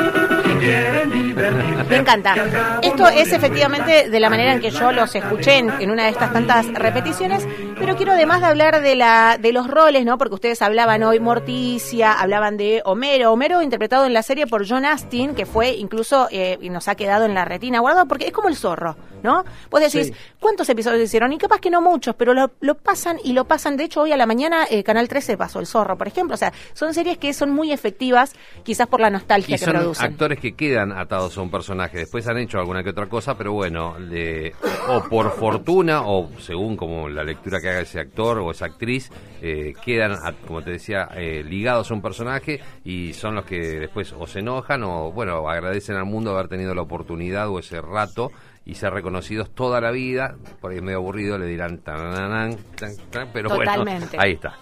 Me 1.89 1.97
encanta. 1.97 2.35
Esto 2.83 3.09
es 3.09 3.33
efectivamente 3.33 4.09
de 4.09 4.21
la 4.21 4.31
manera 4.31 4.53
en 4.53 4.61
que 4.61 4.71
yo 4.71 4.93
los 4.93 5.15
escuché 5.15 5.59
en, 5.59 5.71
en 5.81 5.91
una 5.91 6.05
de 6.05 6.11
estas 6.11 6.33
tantas 6.33 6.67
repeticiones, 6.73 7.47
pero 7.83 7.97
quiero 7.97 8.13
además 8.13 8.41
de 8.41 8.47
hablar 8.47 8.81
de 8.81 8.95
la 8.95 9.39
de 9.39 9.53
los 9.53 9.67
roles, 9.69 10.05
¿no? 10.05 10.17
Porque 10.19 10.35
ustedes 10.35 10.63
hablaban 10.63 11.03
hoy 11.03 11.19
Morticia, 11.21 12.13
hablaban 12.13 12.57
de 12.57 12.81
Homero, 12.85 13.33
Homero 13.33 13.61
interpretado 13.63 14.07
en 14.07 14.15
la 14.15 14.23
serie 14.23 14.47
por 14.47 14.69
John 14.69 14.85
Astin, 14.85 15.35
que 15.35 15.47
fue 15.47 15.71
incluso 15.73 16.29
eh, 16.31 16.59
y 16.61 16.71
nos 16.71 16.87
ha 16.89 16.95
quedado 16.95 17.25
en 17.25 17.35
la 17.35 17.45
retina 17.45 17.81
guardado 17.81 18.07
porque 18.07 18.27
es 18.27 18.33
como 18.33 18.49
el 18.49 18.57
zorro, 18.57 18.97
¿no? 19.23 19.45
Vos 19.71 19.81
decís, 19.81 20.07
Sí. 20.09 20.15
¿cuántos 20.41 20.69
episodios 20.69 21.03
hicieron? 21.03 21.33
Y 21.33 21.39
capaz 21.39 21.61
que 21.61 21.71
no 21.71 21.81
muchos, 21.83 22.15
pero 22.15 22.35
lo, 22.35 22.53
lo 22.61 22.75
pasan 22.77 23.19
y 23.25 23.33
lo 23.33 23.45
pasan. 23.45 23.77
De 23.77 23.85
hecho, 23.85 24.03
hoy 24.03 24.13
a 24.13 24.17
la 24.17 24.27
mañana 24.27 24.65
eh, 24.71 24.83
Canal 24.85 25.09
13 25.09 25.37
pasó 25.37 25.59
El 25.61 25.67
Zorro, 25.67 25.97
por 25.99 26.07
ejemplo. 26.09 26.35
O 26.35 26.39
sea, 26.39 26.53
son 26.75 26.95
series 26.95 27.19
que 27.19 27.33
son 27.33 27.51
muy 27.51 27.73
efectivas, 27.73 28.35
quizás 28.63 28.87
por 28.87 29.01
la 29.01 29.11
nostalgia 29.11 29.57
Y 29.57 29.59
que 29.59 29.65
son 29.65 29.75
producen. 29.75 30.13
actores 30.13 30.39
que 30.39 30.55
quedan 30.55 30.93
atados 30.93 31.37
a 31.37 31.43
un 31.43 31.51
personaje. 31.51 31.99
Después 31.99 32.27
han 32.29 32.39
hecho 32.39 32.59
alguna 32.59 32.83
que 32.83 32.91
otra 32.91 33.09
cosa, 33.09 33.37
pero 33.37 33.53
bueno, 33.53 33.99
le- 33.99 34.53
o 34.89 35.03
por 35.09 35.33
fortuna 35.33 36.03
o 36.07 36.31
según 36.41 36.77
como 36.77 37.09
la 37.09 37.23
lectura 37.25 37.61
que 37.61 37.69
haga 37.73 37.81
ese 37.83 38.01
actor 38.01 38.39
o 38.39 38.51
esa 38.51 38.67
actriz, 38.67 39.11
eh, 39.41 39.73
quedan, 39.85 40.17
como 40.47 40.63
te 40.63 40.71
decía, 40.73 41.09
eh, 41.17 41.43
ligados 41.45 41.91
a 41.91 41.95
un 41.95 42.03
personaje 42.03 42.61
y 42.85 43.13
son 43.13 43.35
los 43.35 43.45
que 43.45 43.59
después 43.59 44.13
o 44.13 44.27
se 44.27 44.39
enojan 44.41 44.83
o, 44.85 45.13
bueno, 45.13 45.49
agradecen 45.49 45.97
al 45.97 46.05
mundo 46.05 46.31
haber 46.33 46.49
tenido 46.49 46.75
la 46.75 46.83
oportunidad 46.83 47.49
o 47.49 47.59
ese 47.59 47.81
rato 47.81 48.31
y 48.65 48.75
ser 48.77 48.93
reconocidos 48.93 49.51
toda 49.55 49.81
la 49.81 49.91
vida. 49.91 50.37
Por 50.61 50.71
ahí 50.71 50.77
es 50.79 50.83
medio 50.83 50.99
aburrido, 50.99 51.37
le 51.39 51.47
dirán, 51.47 51.79
"Tananán, 51.79 52.57
tan, 52.77 52.97
tan", 53.11 53.29
pero 53.33 53.49
Totalmente. 53.49 54.07
bueno, 54.17 54.23
ahí 54.23 54.33
está. 54.33 54.57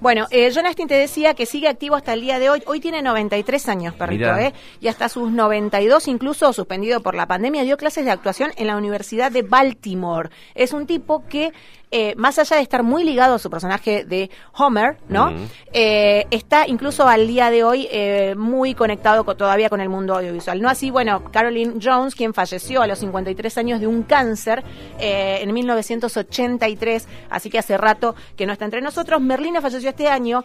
Bueno, 0.00 0.26
eh, 0.30 0.50
John 0.54 0.66
Astin 0.66 0.88
te 0.88 0.94
decía 0.94 1.34
que 1.34 1.46
sigue 1.46 1.68
activo 1.68 1.94
hasta 1.94 2.12
el 2.14 2.20
día 2.20 2.38
de 2.38 2.50
hoy. 2.50 2.62
Hoy 2.66 2.80
tiene 2.80 3.00
93 3.00 3.68
años, 3.68 3.94
perrito, 3.94 4.24
Mirá. 4.24 4.48
¿eh? 4.48 4.52
Y 4.80 4.88
hasta 4.88 5.08
sus 5.08 5.30
92, 5.30 6.08
incluso 6.08 6.52
suspendido 6.52 7.00
por 7.00 7.14
la 7.14 7.26
pandemia, 7.26 7.62
dio 7.62 7.76
clases 7.76 8.04
de 8.04 8.10
actuación 8.10 8.50
en 8.56 8.66
la 8.66 8.76
Universidad 8.76 9.30
de 9.30 9.42
Baltimore. 9.42 10.30
Es 10.54 10.72
un 10.72 10.86
tipo 10.86 11.24
que, 11.28 11.52
eh, 11.96 12.14
más 12.16 12.38
allá 12.40 12.56
de 12.56 12.62
estar 12.62 12.82
muy 12.82 13.04
ligado 13.04 13.36
a 13.36 13.38
su 13.38 13.48
personaje 13.48 14.04
de 14.04 14.28
Homer, 14.56 14.96
¿no? 15.08 15.32
Eh, 15.72 16.26
está 16.32 16.66
incluso 16.66 17.06
al 17.06 17.28
día 17.28 17.50
de 17.50 17.62
hoy 17.62 17.86
eh, 17.90 18.34
muy 18.36 18.74
conectado 18.74 19.24
co- 19.24 19.36
todavía 19.36 19.68
con 19.68 19.80
el 19.80 19.88
mundo 19.88 20.16
audiovisual. 20.16 20.60
No 20.60 20.68
así, 20.68 20.90
bueno, 20.90 21.22
Caroline 21.30 21.74
Jones, 21.80 22.14
quien 22.16 22.34
falleció 22.34 22.82
a 22.82 22.86
los 22.88 22.98
53 22.98 23.58
años 23.58 23.78
de 23.80 23.86
un 23.86 24.02
cáncer 24.02 24.64
en 24.98 25.52
1983, 25.54 27.06
así 27.30 27.50
que 27.50 27.58
hace 27.58 27.76
rato 27.76 28.14
que 28.36 28.46
no 28.46 28.52
está 28.52 28.64
entre 28.64 28.80
nosotros. 28.80 29.20
Merlina 29.20 29.60
falleció 29.60 29.90
este 29.90 30.08
año, 30.08 30.44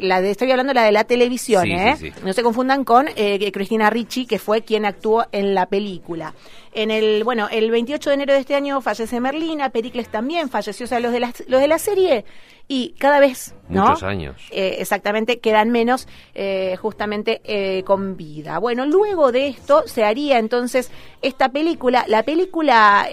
la 0.00 0.20
de, 0.20 0.30
estoy 0.30 0.50
hablando 0.50 0.70
de 0.70 0.74
la 0.80 0.84
de 0.84 0.92
la 0.92 1.04
televisión, 1.04 1.64
Sí, 1.64 1.72
¿eh? 1.72 1.94
sí, 1.98 2.10
sí. 2.10 2.20
No 2.24 2.32
se 2.32 2.42
confundan 2.42 2.84
con 2.84 3.06
eh, 3.16 3.50
Cristina 3.52 3.90
Ricci, 3.90 4.26
que 4.26 4.38
fue 4.38 4.62
quien 4.62 4.84
actuó 4.86 5.26
en 5.32 5.54
la 5.54 5.66
película. 5.66 6.34
En 6.76 6.90
el, 6.90 7.24
bueno, 7.24 7.48
el 7.50 7.70
28 7.70 8.10
de 8.10 8.14
enero 8.14 8.34
de 8.34 8.40
este 8.40 8.54
año 8.54 8.82
fallece 8.82 9.18
Merlina, 9.18 9.70
Pericles 9.70 10.10
también 10.10 10.50
falleció, 10.50 10.84
o 10.84 10.86
sea, 10.86 11.00
los 11.00 11.10
de 11.10 11.20
la, 11.20 11.32
los 11.48 11.58
de 11.58 11.68
la 11.68 11.78
serie, 11.78 12.26
y 12.68 12.90
cada 12.98 13.18
vez, 13.18 13.54
¿no? 13.70 13.86
Muchos 13.86 14.02
años. 14.02 14.36
Eh, 14.50 14.76
exactamente, 14.78 15.38
quedan 15.38 15.70
menos 15.70 16.06
eh, 16.34 16.76
justamente 16.76 17.40
eh, 17.44 17.82
con 17.84 18.18
vida. 18.18 18.58
Bueno, 18.58 18.84
luego 18.84 19.32
de 19.32 19.48
esto 19.48 19.84
se 19.86 20.04
haría 20.04 20.38
entonces 20.38 20.90
esta 21.22 21.48
película, 21.48 22.04
la 22.08 22.24
película... 22.24 23.08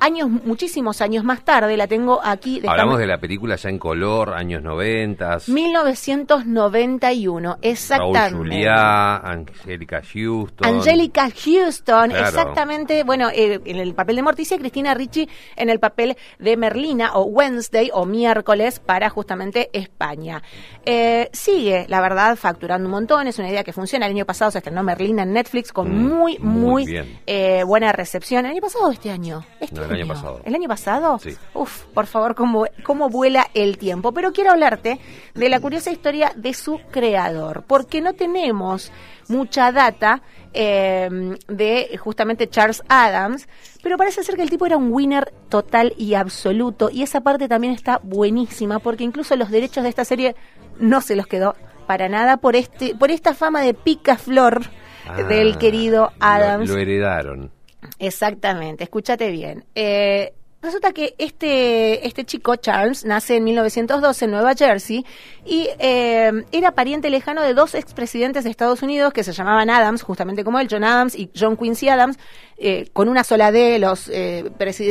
Años, 0.00 0.30
muchísimos 0.30 1.00
años 1.02 1.24
más 1.24 1.44
tarde, 1.44 1.76
la 1.76 1.86
tengo 1.86 2.20
aquí. 2.24 2.62
Hablamos 2.66 2.98
de 2.98 3.06
la 3.06 3.18
película 3.18 3.56
ya 3.56 3.68
en 3.68 3.78
color, 3.78 4.32
años 4.34 4.62
90. 4.62 5.38
1991, 5.48 7.48
Raúl 7.50 7.58
exactamente. 7.62 8.36
Juliá, 8.36 9.16
Angélica 9.18 10.00
Houston. 10.02 10.66
Angélica 10.66 11.28
Houston, 11.44 12.10
Claro. 12.10 12.26
exactamente, 12.28 13.04
bueno, 13.04 13.28
eh, 13.30 13.60
en 13.64 13.76
el 13.76 13.94
papel 13.94 14.16
de 14.16 14.22
Morticia, 14.22 14.56
y 14.56 14.60
Cristina 14.60 14.94
Ricci 14.94 15.28
en 15.56 15.68
el 15.70 15.78
papel 15.78 16.16
de 16.38 16.56
Merlina, 16.56 17.12
o 17.14 17.24
Wednesday, 17.24 17.90
o 17.92 18.06
miércoles, 18.06 18.80
para 18.80 19.10
justamente 19.10 19.68
España. 19.72 20.42
Eh, 20.84 21.28
sigue, 21.32 21.84
la 21.88 22.00
verdad, 22.00 22.36
facturando 22.36 22.86
un 22.86 22.92
montón, 22.92 23.26
es 23.26 23.38
una 23.38 23.50
idea 23.50 23.64
que 23.64 23.72
funciona. 23.72 24.06
El 24.06 24.12
año 24.12 24.24
pasado 24.24 24.50
se 24.50 24.58
estrenó 24.58 24.82
Merlina 24.82 25.22
en 25.24 25.32
Netflix 25.32 25.72
con 25.72 25.90
Mm, 25.90 26.08
muy, 26.08 26.38
muy 26.38 27.02
eh, 27.26 27.62
buena 27.66 27.90
recepción. 27.92 28.44
¿El 28.46 28.52
año 28.52 28.60
pasado 28.60 28.86
o 28.86 28.90
este 28.92 29.10
año? 29.10 29.44
Este 29.60 29.80
No, 29.80 29.89
el 29.90 30.00
año 30.02 30.08
pasado. 30.08 30.40
¿El 30.44 30.54
año 30.54 30.68
pasado? 30.68 31.18
Sí. 31.18 31.36
Uf, 31.54 31.84
por 31.94 32.06
favor, 32.06 32.34
cómo, 32.34 32.66
cómo 32.84 33.08
vuela 33.08 33.46
el 33.54 33.78
tiempo. 33.78 34.12
Pero 34.12 34.32
quiero 34.32 34.50
hablarte 34.50 34.98
de 35.34 35.48
la 35.48 35.60
curiosa 35.60 35.90
historia 35.90 36.32
de 36.36 36.54
su 36.54 36.80
creador, 36.90 37.64
porque 37.66 38.00
no 38.00 38.14
tenemos 38.14 38.92
mucha 39.28 39.70
data 39.72 40.22
eh, 40.52 41.08
de 41.48 41.96
justamente 41.98 42.48
Charles 42.48 42.82
Adams, 42.88 43.48
pero 43.82 43.96
parece 43.96 44.24
ser 44.24 44.36
que 44.36 44.42
el 44.42 44.50
tipo 44.50 44.66
era 44.66 44.76
un 44.76 44.92
winner 44.92 45.32
total 45.48 45.94
y 45.96 46.14
absoluto, 46.14 46.90
y 46.90 47.02
esa 47.02 47.20
parte 47.20 47.48
también 47.48 47.72
está 47.72 48.00
buenísima, 48.02 48.78
porque 48.80 49.04
incluso 49.04 49.36
los 49.36 49.50
derechos 49.50 49.84
de 49.84 49.88
esta 49.90 50.04
serie 50.04 50.34
no 50.78 51.00
se 51.00 51.14
los 51.16 51.26
quedó 51.26 51.54
para 51.86 52.08
nada 52.08 52.36
por 52.36 52.54
este 52.56 52.94
por 52.94 53.10
esta 53.10 53.34
fama 53.34 53.62
de 53.62 53.74
picaflor 53.74 54.62
Ah, 55.08 55.22
del 55.22 55.58
querido 55.58 56.12
Adams. 56.20 56.68
Lo, 56.68 56.74
lo 56.76 56.80
heredaron. 56.80 57.50
Exactamente, 57.98 58.84
escúchate 58.84 59.30
bien. 59.30 59.64
Eh, 59.74 60.32
resulta 60.62 60.92
que 60.92 61.14
este, 61.18 62.06
este 62.06 62.24
chico, 62.24 62.56
Charles, 62.56 63.04
nace 63.04 63.36
en 63.36 63.44
1912 63.44 64.24
en 64.24 64.30
Nueva 64.30 64.54
Jersey 64.54 65.04
y 65.44 65.68
eh, 65.78 66.44
era 66.52 66.72
pariente 66.72 67.10
lejano 67.10 67.42
de 67.42 67.54
dos 67.54 67.74
expresidentes 67.74 68.44
de 68.44 68.50
Estados 68.50 68.82
Unidos 68.82 69.12
que 69.12 69.24
se 69.24 69.32
llamaban 69.32 69.70
Adams, 69.70 70.02
justamente 70.02 70.44
como 70.44 70.58
él, 70.58 70.68
John 70.70 70.84
Adams 70.84 71.14
y 71.14 71.30
John 71.38 71.56
Quincy 71.56 71.88
Adams, 71.88 72.18
eh, 72.60 72.88
con 72.92 73.08
una 73.08 73.24
sola 73.24 73.50
D, 73.50 73.78
los, 73.78 74.08
eh, 74.08 74.44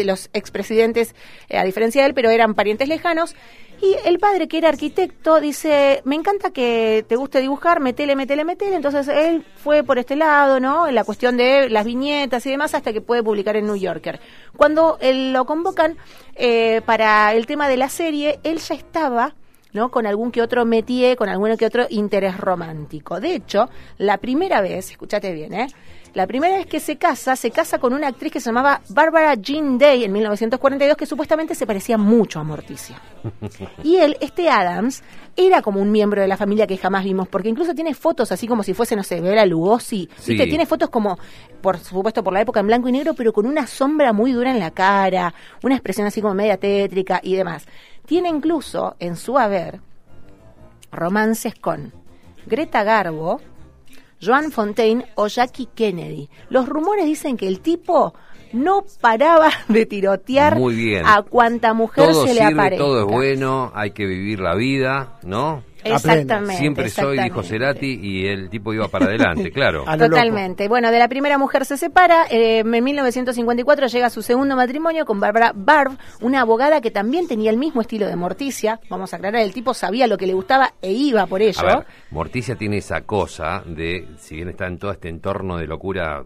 los 0.03 0.29
expresidentes, 0.33 1.15
eh, 1.47 1.57
a 1.57 1.63
diferencia 1.63 2.01
de 2.01 2.09
él, 2.09 2.13
pero 2.13 2.31
eran 2.31 2.55
parientes 2.55 2.89
lejanos. 2.89 3.35
Y 3.81 3.95
el 4.05 4.19
padre, 4.19 4.49
que 4.49 4.57
era 4.57 4.67
arquitecto, 4.67 5.39
dice, 5.39 6.01
me 6.03 6.15
encanta 6.15 6.51
que 6.51 7.05
te 7.07 7.15
guste 7.15 7.39
dibujar, 7.39 7.79
metele, 7.79 8.15
metele, 8.15 8.43
metele. 8.43 8.75
Entonces 8.75 9.07
él 9.07 9.45
fue 9.55 9.83
por 9.83 9.97
este 9.99 10.17
lado, 10.17 10.59
¿no? 10.59 10.87
En 10.87 10.95
la 10.95 11.05
cuestión 11.05 11.37
de 11.37 11.69
las 11.69 11.85
viñetas 11.85 12.45
y 12.45 12.49
demás, 12.49 12.73
hasta 12.73 12.91
que 12.91 12.99
puede 12.99 13.23
publicar 13.23 13.55
en 13.55 13.67
New 13.67 13.77
Yorker. 13.77 14.19
Cuando 14.57 14.97
él 14.99 15.31
lo 15.31 15.45
convocan 15.45 15.95
eh, 16.35 16.81
para 16.85 17.33
el 17.33 17.45
tema 17.45 17.69
de 17.69 17.77
la 17.77 17.87
serie, 17.89 18.39
él 18.43 18.57
ya 18.57 18.75
estaba... 18.75 19.35
¿no? 19.71 19.91
Con 19.91 20.07
algún 20.07 20.31
que 20.31 20.41
otro 20.41 20.65
métier, 20.65 21.15
con 21.15 21.29
algún 21.29 21.55
que 21.55 21.67
otro 21.67 21.85
interés 21.91 22.35
romántico. 22.37 23.19
De 23.19 23.35
hecho, 23.35 23.69
la 23.99 24.17
primera 24.17 24.61
vez, 24.61 24.89
escúchate 24.89 25.31
bien, 25.31 25.53
¿eh? 25.53 25.67
La 26.13 26.25
primera 26.25 26.57
vez 26.57 26.65
que 26.65 26.79
se 26.79 26.97
casa, 26.97 27.35
se 27.35 27.51
casa 27.51 27.77
con 27.77 27.93
una 27.93 28.07
actriz 28.07 28.31
que 28.31 28.39
se 28.39 28.47
llamaba 28.47 28.81
Barbara 28.89 29.35
Jean 29.35 29.77
Day 29.77 30.03
en 30.03 30.11
1942, 30.11 30.97
que 30.97 31.05
supuestamente 31.05 31.55
se 31.55 31.67
parecía 31.67 31.97
mucho 31.97 32.39
a 32.39 32.43
Morticia. 32.43 33.01
Y 33.83 33.97
él, 33.97 34.17
este 34.21 34.49
Adams, 34.49 35.03
era 35.35 35.61
como 35.61 35.81
un 35.81 35.91
miembro 35.91 36.21
de 36.21 36.27
la 36.27 36.37
familia 36.37 36.67
que 36.67 36.77
jamás 36.77 37.03
vimos, 37.03 37.27
porque 37.27 37.49
incluso 37.49 37.73
tiene 37.73 37.93
fotos 37.93 38.31
así 38.31 38.47
como 38.47 38.63
si 38.63 38.73
fuese, 38.73 38.95
no 38.95 39.03
sé, 39.03 39.21
Bela 39.21 39.45
Lugosi. 39.45 40.09
Sí. 40.17 40.31
¿Viste? 40.33 40.47
Tiene 40.47 40.65
fotos 40.65 40.89
como, 40.89 41.17
por 41.61 41.77
supuesto, 41.77 42.23
por 42.23 42.33
la 42.33 42.41
época 42.41 42.59
en 42.59 42.67
blanco 42.67 42.89
y 42.89 42.91
negro, 42.91 43.13
pero 43.13 43.31
con 43.31 43.45
una 43.45 43.67
sombra 43.67 44.13
muy 44.13 44.31
dura 44.31 44.51
en 44.51 44.59
la 44.59 44.71
cara, 44.71 45.33
una 45.63 45.75
expresión 45.75 46.07
así 46.07 46.21
como 46.21 46.33
media 46.33 46.57
tétrica 46.57 47.19
y 47.23 47.35
demás. 47.35 47.65
Tiene 48.05 48.29
incluso 48.29 48.95
en 48.99 49.15
su 49.15 49.37
haber 49.37 49.79
romances 50.91 51.53
con 51.55 51.93
Greta 52.45 52.83
Garbo, 52.83 53.39
Joan 54.21 54.51
Fontaine 54.51 55.05
o 55.15 55.27
Jackie 55.27 55.67
Kennedy. 55.73 56.29
Los 56.49 56.67
rumores 56.67 57.05
dicen 57.05 57.37
que 57.37 57.47
el 57.47 57.59
tipo 57.61 58.13
no 58.53 58.83
paraba 59.01 59.49
de 59.67 59.85
tirotear 59.85 60.57
Muy 60.57 60.75
bien. 60.75 61.05
a 61.05 61.21
cuanta 61.21 61.73
mujer 61.73 62.11
Todo 62.11 62.25
se 62.25 62.33
le 62.33 62.39
sirve, 62.41 62.53
aparezca. 62.53 62.83
todo 62.85 62.99
es 63.01 63.05
bueno, 63.05 63.71
hay 63.75 63.91
que 63.91 64.05
vivir 64.05 64.39
la 64.39 64.55
vida, 64.55 65.19
¿no? 65.23 65.63
Exactamente. 65.83 66.57
Siempre 66.57 66.89
soy, 66.89 67.17
dijo 67.17 67.41
exactamente. 67.41 67.49
Cerati, 67.49 67.99
y 68.01 68.25
el 68.27 68.49
tipo 68.49 68.73
iba 68.73 68.87
para 68.87 69.05
adelante, 69.05 69.51
claro. 69.53 69.85
Loco. 69.85 69.97
Totalmente. 69.97 70.67
Bueno, 70.67 70.91
de 70.91 70.99
la 70.99 71.07
primera 71.07 71.37
mujer 71.37 71.65
se 71.65 71.77
separa. 71.77 72.25
eh, 72.29 72.59
en 72.59 72.83
1954 72.83 73.87
llega 73.87 74.07
a 74.07 74.09
su 74.09 74.21
segundo 74.21 74.55
matrimonio 74.55 75.05
con 75.05 75.19
Barbara 75.19 75.51
Barb, 75.55 75.97
una 76.21 76.41
abogada 76.41 76.81
que 76.81 76.91
también 76.91 77.27
tenía 77.27 77.49
el 77.51 77.57
mismo 77.57 77.81
estilo 77.81 78.07
de 78.07 78.15
Morticia. 78.15 78.79
Vamos 78.89 79.13
a 79.13 79.17
aclarar, 79.17 79.41
el 79.41 79.53
tipo 79.53 79.73
sabía 79.73 80.07
lo 80.07 80.17
que 80.17 80.27
le 80.27 80.33
gustaba 80.33 80.73
e 80.81 80.91
iba 80.91 81.25
por 81.25 81.41
ello. 81.41 81.59
A 81.61 81.77
ver, 81.77 81.85
Morticia 82.11 82.55
tiene 82.55 82.77
esa 82.77 83.01
cosa 83.01 83.63
de, 83.65 84.07
si 84.17 84.35
bien 84.35 84.49
está 84.49 84.67
en 84.67 84.77
todo 84.77 84.91
este 84.91 85.09
entorno 85.09 85.57
de 85.57 85.67
locura 85.67 86.23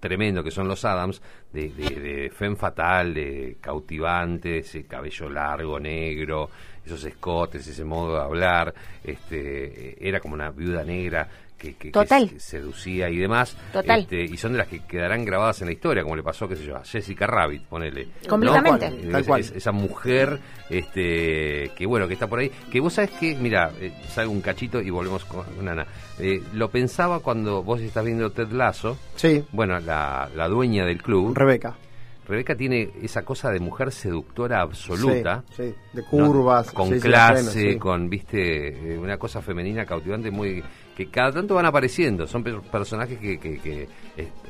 tremendo 0.00 0.42
que 0.42 0.50
son 0.50 0.68
los 0.68 0.84
Adams, 0.84 1.20
de, 1.52 1.70
de, 1.70 2.00
de 2.00 2.56
fatal, 2.56 3.14
de 3.14 3.56
cautivante, 3.60 4.58
ese 4.58 4.84
cabello 4.84 5.28
largo, 5.28 5.78
negro, 5.80 6.50
esos 6.84 7.04
escotes, 7.04 7.66
ese 7.66 7.84
modo 7.84 8.14
de 8.14 8.22
hablar, 8.22 8.74
este, 9.04 9.96
era 10.06 10.20
como 10.20 10.34
una 10.34 10.50
viuda 10.50 10.84
negra 10.84 11.28
que, 11.58 11.90
Total. 11.90 12.28
se- 12.30 12.40
seducía 12.40 13.10
y 13.10 13.16
demás. 13.16 13.56
Total. 13.72 14.00
Este, 14.00 14.22
y 14.22 14.36
son 14.36 14.52
de 14.52 14.58
las 14.58 14.68
que 14.68 14.80
quedarán 14.86 15.24
grabadas 15.24 15.60
en 15.60 15.66
la 15.66 15.72
historia, 15.72 16.02
como 16.04 16.16
le 16.16 16.22
pasó, 16.22 16.48
qué 16.48 16.56
sé 16.56 16.64
yo, 16.64 16.76
a 16.76 16.84
Jessica 16.84 17.26
Rabbit, 17.26 17.64
ponele. 17.64 18.08
Completamente. 18.28 18.90
Tal 19.10 19.24
cual. 19.26 19.40
es- 19.40 19.50
esa 19.52 19.72
mujer, 19.72 20.38
este, 20.70 21.70
que 21.76 21.86
bueno, 21.86 22.06
que 22.08 22.14
está 22.14 22.26
por 22.26 22.38
ahí, 22.38 22.50
que 22.70 22.80
vos 22.80 22.92
sabés 22.94 23.10
que, 23.12 23.34
mira, 23.34 23.70
eh, 23.80 23.92
salgo 24.08 24.32
un 24.32 24.40
cachito 24.40 24.80
y 24.80 24.90
volvemos 24.90 25.24
con 25.24 25.44
Nana. 25.64 25.86
Eh, 26.18 26.42
lo 26.54 26.70
pensaba 26.70 27.20
cuando 27.20 27.62
vos 27.62 27.80
estás 27.80 28.04
viendo 28.04 28.30
Ted 28.30 28.50
Lasso, 28.52 28.96
Sí, 29.16 29.44
bueno, 29.52 29.78
la, 29.80 30.28
la 30.34 30.48
dueña 30.48 30.84
del 30.84 31.02
club, 31.02 31.34
Rebeca. 31.36 31.74
Rebeca 32.26 32.54
tiene 32.54 32.90
esa 33.02 33.22
cosa 33.24 33.50
de 33.50 33.58
mujer 33.58 33.90
seductora 33.90 34.60
absoluta. 34.60 35.42
Sí, 35.56 35.62
sí, 35.62 35.74
de 35.94 36.02
¿no? 36.02 36.08
curvas. 36.08 36.70
Con 36.72 36.90
sí, 36.92 37.00
clase, 37.00 37.78
con, 37.78 38.10
viste, 38.10 38.94
eh, 38.94 38.98
una 38.98 39.16
cosa 39.16 39.40
femenina 39.40 39.86
cautivante 39.86 40.30
muy... 40.30 40.62
que 40.98 41.08
cada 41.08 41.30
tanto 41.32 41.54
van 41.54 41.64
apareciendo, 41.64 42.26
son 42.26 42.42
per- 42.42 42.60
personajes 42.60 43.18
que, 43.18 43.38
que, 43.38 43.58
que, 43.60 43.88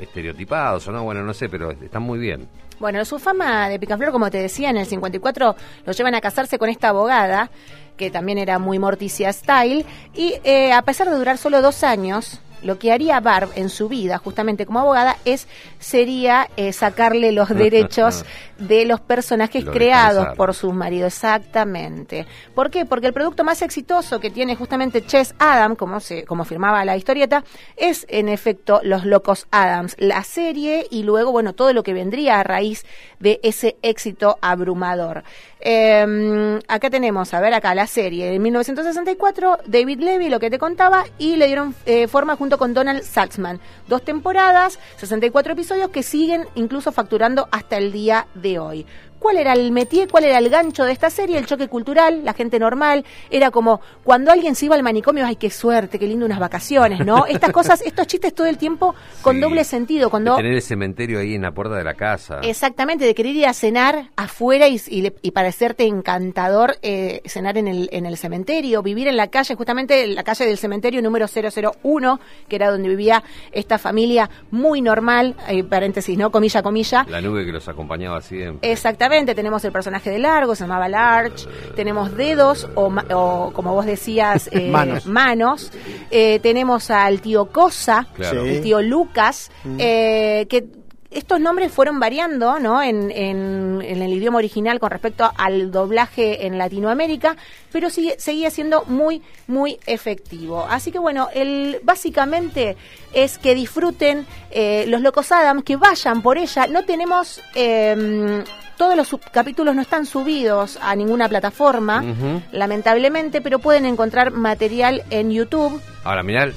estereotipados 0.00 0.88
o 0.88 0.92
no, 0.92 1.04
bueno, 1.04 1.22
no 1.22 1.34
sé, 1.34 1.48
pero 1.48 1.70
están 1.70 2.02
muy 2.02 2.18
bien. 2.18 2.48
Bueno, 2.80 3.04
su 3.04 3.18
fama 3.18 3.68
de 3.68 3.78
picaflor, 3.78 4.10
como 4.12 4.30
te 4.30 4.38
decía, 4.38 4.70
en 4.70 4.78
el 4.78 4.86
54 4.86 5.56
lo 5.84 5.92
llevan 5.92 6.14
a 6.14 6.20
casarse 6.20 6.58
con 6.58 6.70
esta 6.70 6.88
abogada, 6.88 7.50
que 7.98 8.10
también 8.10 8.38
era 8.38 8.58
muy 8.58 8.78
Morticia 8.78 9.30
Style, 9.32 9.84
y 10.14 10.34
eh, 10.42 10.72
a 10.72 10.80
pesar 10.82 11.10
de 11.10 11.16
durar 11.16 11.36
solo 11.36 11.60
dos 11.60 11.84
años, 11.84 12.40
lo 12.62 12.78
que 12.78 12.92
haría 12.92 13.20
Barb 13.20 13.50
en 13.54 13.68
su 13.68 13.88
vida, 13.88 14.18
justamente 14.18 14.66
como 14.66 14.80
abogada, 14.80 15.16
es 15.24 15.48
sería 15.78 16.48
eh, 16.56 16.72
sacarle 16.72 17.32
los 17.32 17.48
derechos 17.54 18.24
de 18.58 18.84
los 18.84 19.00
personajes 19.00 19.64
Lo 19.64 19.72
creados 19.72 20.28
por 20.36 20.54
sus 20.54 20.72
maridos. 20.72 21.14
Exactamente. 21.14 22.26
¿Por 22.54 22.70
qué? 22.70 22.84
Porque 22.84 23.06
el 23.06 23.12
producto 23.12 23.44
más 23.44 23.62
exitoso 23.62 24.20
que 24.20 24.30
tiene 24.30 24.56
justamente 24.56 25.04
Chess 25.04 25.34
Adam, 25.38 25.76
como 25.76 26.00
se, 26.00 26.24
como 26.24 26.42
afirmaba 26.42 26.84
la 26.84 26.96
historieta, 26.96 27.44
es 27.76 28.06
en 28.08 28.28
efecto 28.28 28.80
Los 28.82 29.04
Locos 29.04 29.46
Adams, 29.50 29.94
la 29.98 30.22
serie 30.24 30.86
y 30.90 31.02
luego, 31.02 31.32
bueno, 31.32 31.52
todo 31.52 31.72
lo 31.72 31.82
que 31.82 31.92
vendría 31.92 32.40
a 32.40 32.44
raíz 32.44 32.84
de 33.20 33.40
ese 33.42 33.76
éxito 33.82 34.38
abrumador. 34.40 35.24
Eh, 35.60 36.60
acá 36.68 36.90
tenemos, 36.90 37.34
a 37.34 37.40
ver 37.40 37.52
acá, 37.54 37.74
la 37.74 37.86
serie 37.86 38.30
de 38.30 38.38
1964, 38.38 39.58
David 39.66 40.00
Levy, 40.00 40.28
lo 40.28 40.38
que 40.38 40.50
te 40.50 40.58
contaba, 40.58 41.04
y 41.18 41.36
le 41.36 41.46
dieron 41.46 41.74
eh, 41.84 42.06
forma 42.06 42.36
junto 42.36 42.47
con 42.56 42.72
Donald 42.72 43.02
Saltzman. 43.02 43.60
Dos 43.88 44.02
temporadas, 44.02 44.78
64 44.96 45.52
episodios 45.52 45.90
que 45.90 46.02
siguen 46.02 46.46
incluso 46.54 46.92
facturando 46.92 47.48
hasta 47.50 47.76
el 47.76 47.92
día 47.92 48.26
de 48.34 48.58
hoy. 48.58 48.86
¿Cuál 49.18 49.37
era 49.38 49.52
el 49.52 49.72
métier, 49.72 50.08
cuál 50.08 50.25
era 50.25 50.38
el 50.38 50.48
gancho 50.48 50.84
de 50.84 50.92
esta 50.92 51.10
serie? 51.10 51.38
El 51.38 51.46
choque 51.46 51.66
cultural, 51.68 52.25
la 52.25 52.34
gente 52.34 52.58
normal. 52.58 53.04
Era 53.30 53.50
como 53.50 53.80
cuando 54.04 54.30
alguien 54.30 54.54
se 54.54 54.66
iba 54.66 54.76
al 54.76 54.82
manicomio, 54.82 55.26
ay, 55.26 55.37
qué 55.37 55.50
suerte, 55.50 55.98
qué 55.98 56.06
lindo 56.06 56.25
unas 56.25 56.38
vacaciones, 56.38 57.04
¿no? 57.04 57.26
Estas 57.28 57.50
cosas, 57.50 57.80
estos 57.82 58.06
chistes 58.06 58.32
todo 58.34 58.46
el 58.46 58.58
tiempo 58.58 58.94
con 59.22 59.37
Sí. 59.37 59.40
doble 59.42 59.64
sentido. 59.64 60.08
Cuando 60.10 60.32
De 60.32 60.38
tener 60.42 60.54
el 60.54 60.62
cementerio 60.62 61.18
ahí 61.18 61.34
en 61.34 61.42
la 61.42 61.50
puerta 61.52 61.75
de 61.76 61.84
la 61.84 61.94
casa. 61.94 62.40
Exactamente, 62.42 63.04
de 63.04 63.14
querer 63.14 63.34
ir 63.34 63.46
a 63.46 63.52
cenar 63.54 64.10
afuera 64.16 64.68
y, 64.68 64.80
y, 64.87 65.02
le- 65.02 65.14
y 65.22 65.32
parecerte 65.32 65.84
encantador 65.84 66.76
eh, 66.82 67.20
cenar 67.26 67.58
en 67.58 67.66
el, 67.68 67.88
en 67.92 68.06
el 68.06 68.16
cementerio, 68.16 68.82
vivir 68.82 69.08
en 69.08 69.16
la 69.16 69.26
calle, 69.28 69.54
justamente 69.56 70.04
en 70.04 70.14
la 70.14 70.22
calle 70.22 70.46
del 70.46 70.58
cementerio 70.58 71.02
número 71.02 71.26
001, 71.26 72.20
que 72.48 72.56
era 72.56 72.70
donde 72.70 72.88
vivía 72.88 73.22
esta 73.52 73.78
familia 73.78 74.30
muy 74.50 74.80
normal, 74.80 75.34
eh, 75.48 75.64
paréntesis, 75.64 76.16
¿no? 76.16 76.30
Comilla, 76.30 76.62
comilla. 76.62 77.04
La 77.08 77.20
nube 77.20 77.44
que 77.44 77.52
los 77.52 77.68
acompañaba 77.68 78.20
siempre. 78.20 78.70
Exactamente, 78.70 79.07
tenemos 79.08 79.64
el 79.64 79.72
personaje 79.72 80.10
de 80.10 80.18
Largo, 80.18 80.54
se 80.54 80.64
llamaba 80.64 80.88
Large, 80.88 81.46
tenemos 81.74 82.14
dedos 82.16 82.68
o, 82.74 83.50
como 83.52 83.74
vos 83.74 83.86
decías, 83.86 84.48
eh, 84.52 84.70
Manos. 84.70 85.06
manos. 85.06 85.72
Eh, 86.10 86.38
tenemos 86.40 86.90
al 86.90 87.20
tío 87.20 87.46
Cosa, 87.46 88.06
Claro. 88.14 88.44
El 88.44 88.60
tío 88.62 88.80
Lucas, 88.82 89.50
eh, 89.78 90.46
que 90.48 90.66
estos 91.10 91.40
nombres 91.40 91.72
fueron 91.72 91.98
variando 91.98 92.58
¿no? 92.58 92.82
en, 92.82 93.10
en- 93.10 93.80
en 93.82 94.02
el 94.02 94.12
idioma 94.12 94.37
original 94.37 94.78
con 94.78 94.90
respecto 94.90 95.30
al 95.38 95.70
doblaje 95.70 96.46
en 96.46 96.59
Latinoamérica, 96.59 97.35
pero 97.72 97.88
sigue, 97.88 98.16
seguía 98.18 98.50
siendo 98.50 98.85
muy, 98.85 99.22
muy 99.46 99.78
efectivo. 99.87 100.66
Así 100.68 100.92
que 100.92 100.98
bueno, 100.98 101.28
el, 101.33 101.78
básicamente 101.83 102.76
es 103.14 103.38
que 103.38 103.54
disfruten 103.54 104.26
eh, 104.50 104.85
los 104.88 105.00
Locos 105.00 105.33
Adam, 105.33 105.62
que 105.62 105.76
vayan 105.76 106.20
por 106.20 106.37
ella. 106.37 106.66
No 106.66 106.85
tenemos... 106.85 107.40
eh, 107.54 108.44
todos 108.78 108.96
los 108.96 109.14
capítulos 109.32 109.74
no 109.74 109.82
están 109.82 110.06
subidos 110.06 110.78
a 110.80 110.94
ninguna 110.96 111.28
plataforma, 111.28 112.02
lamentablemente, 112.52 113.40
pero 113.42 113.58
pueden 113.58 113.84
encontrar 113.84 114.30
material 114.30 115.02
en 115.10 115.30
YouTube. 115.30 115.80
Ahora, 116.04 116.22
mirá 116.22 116.48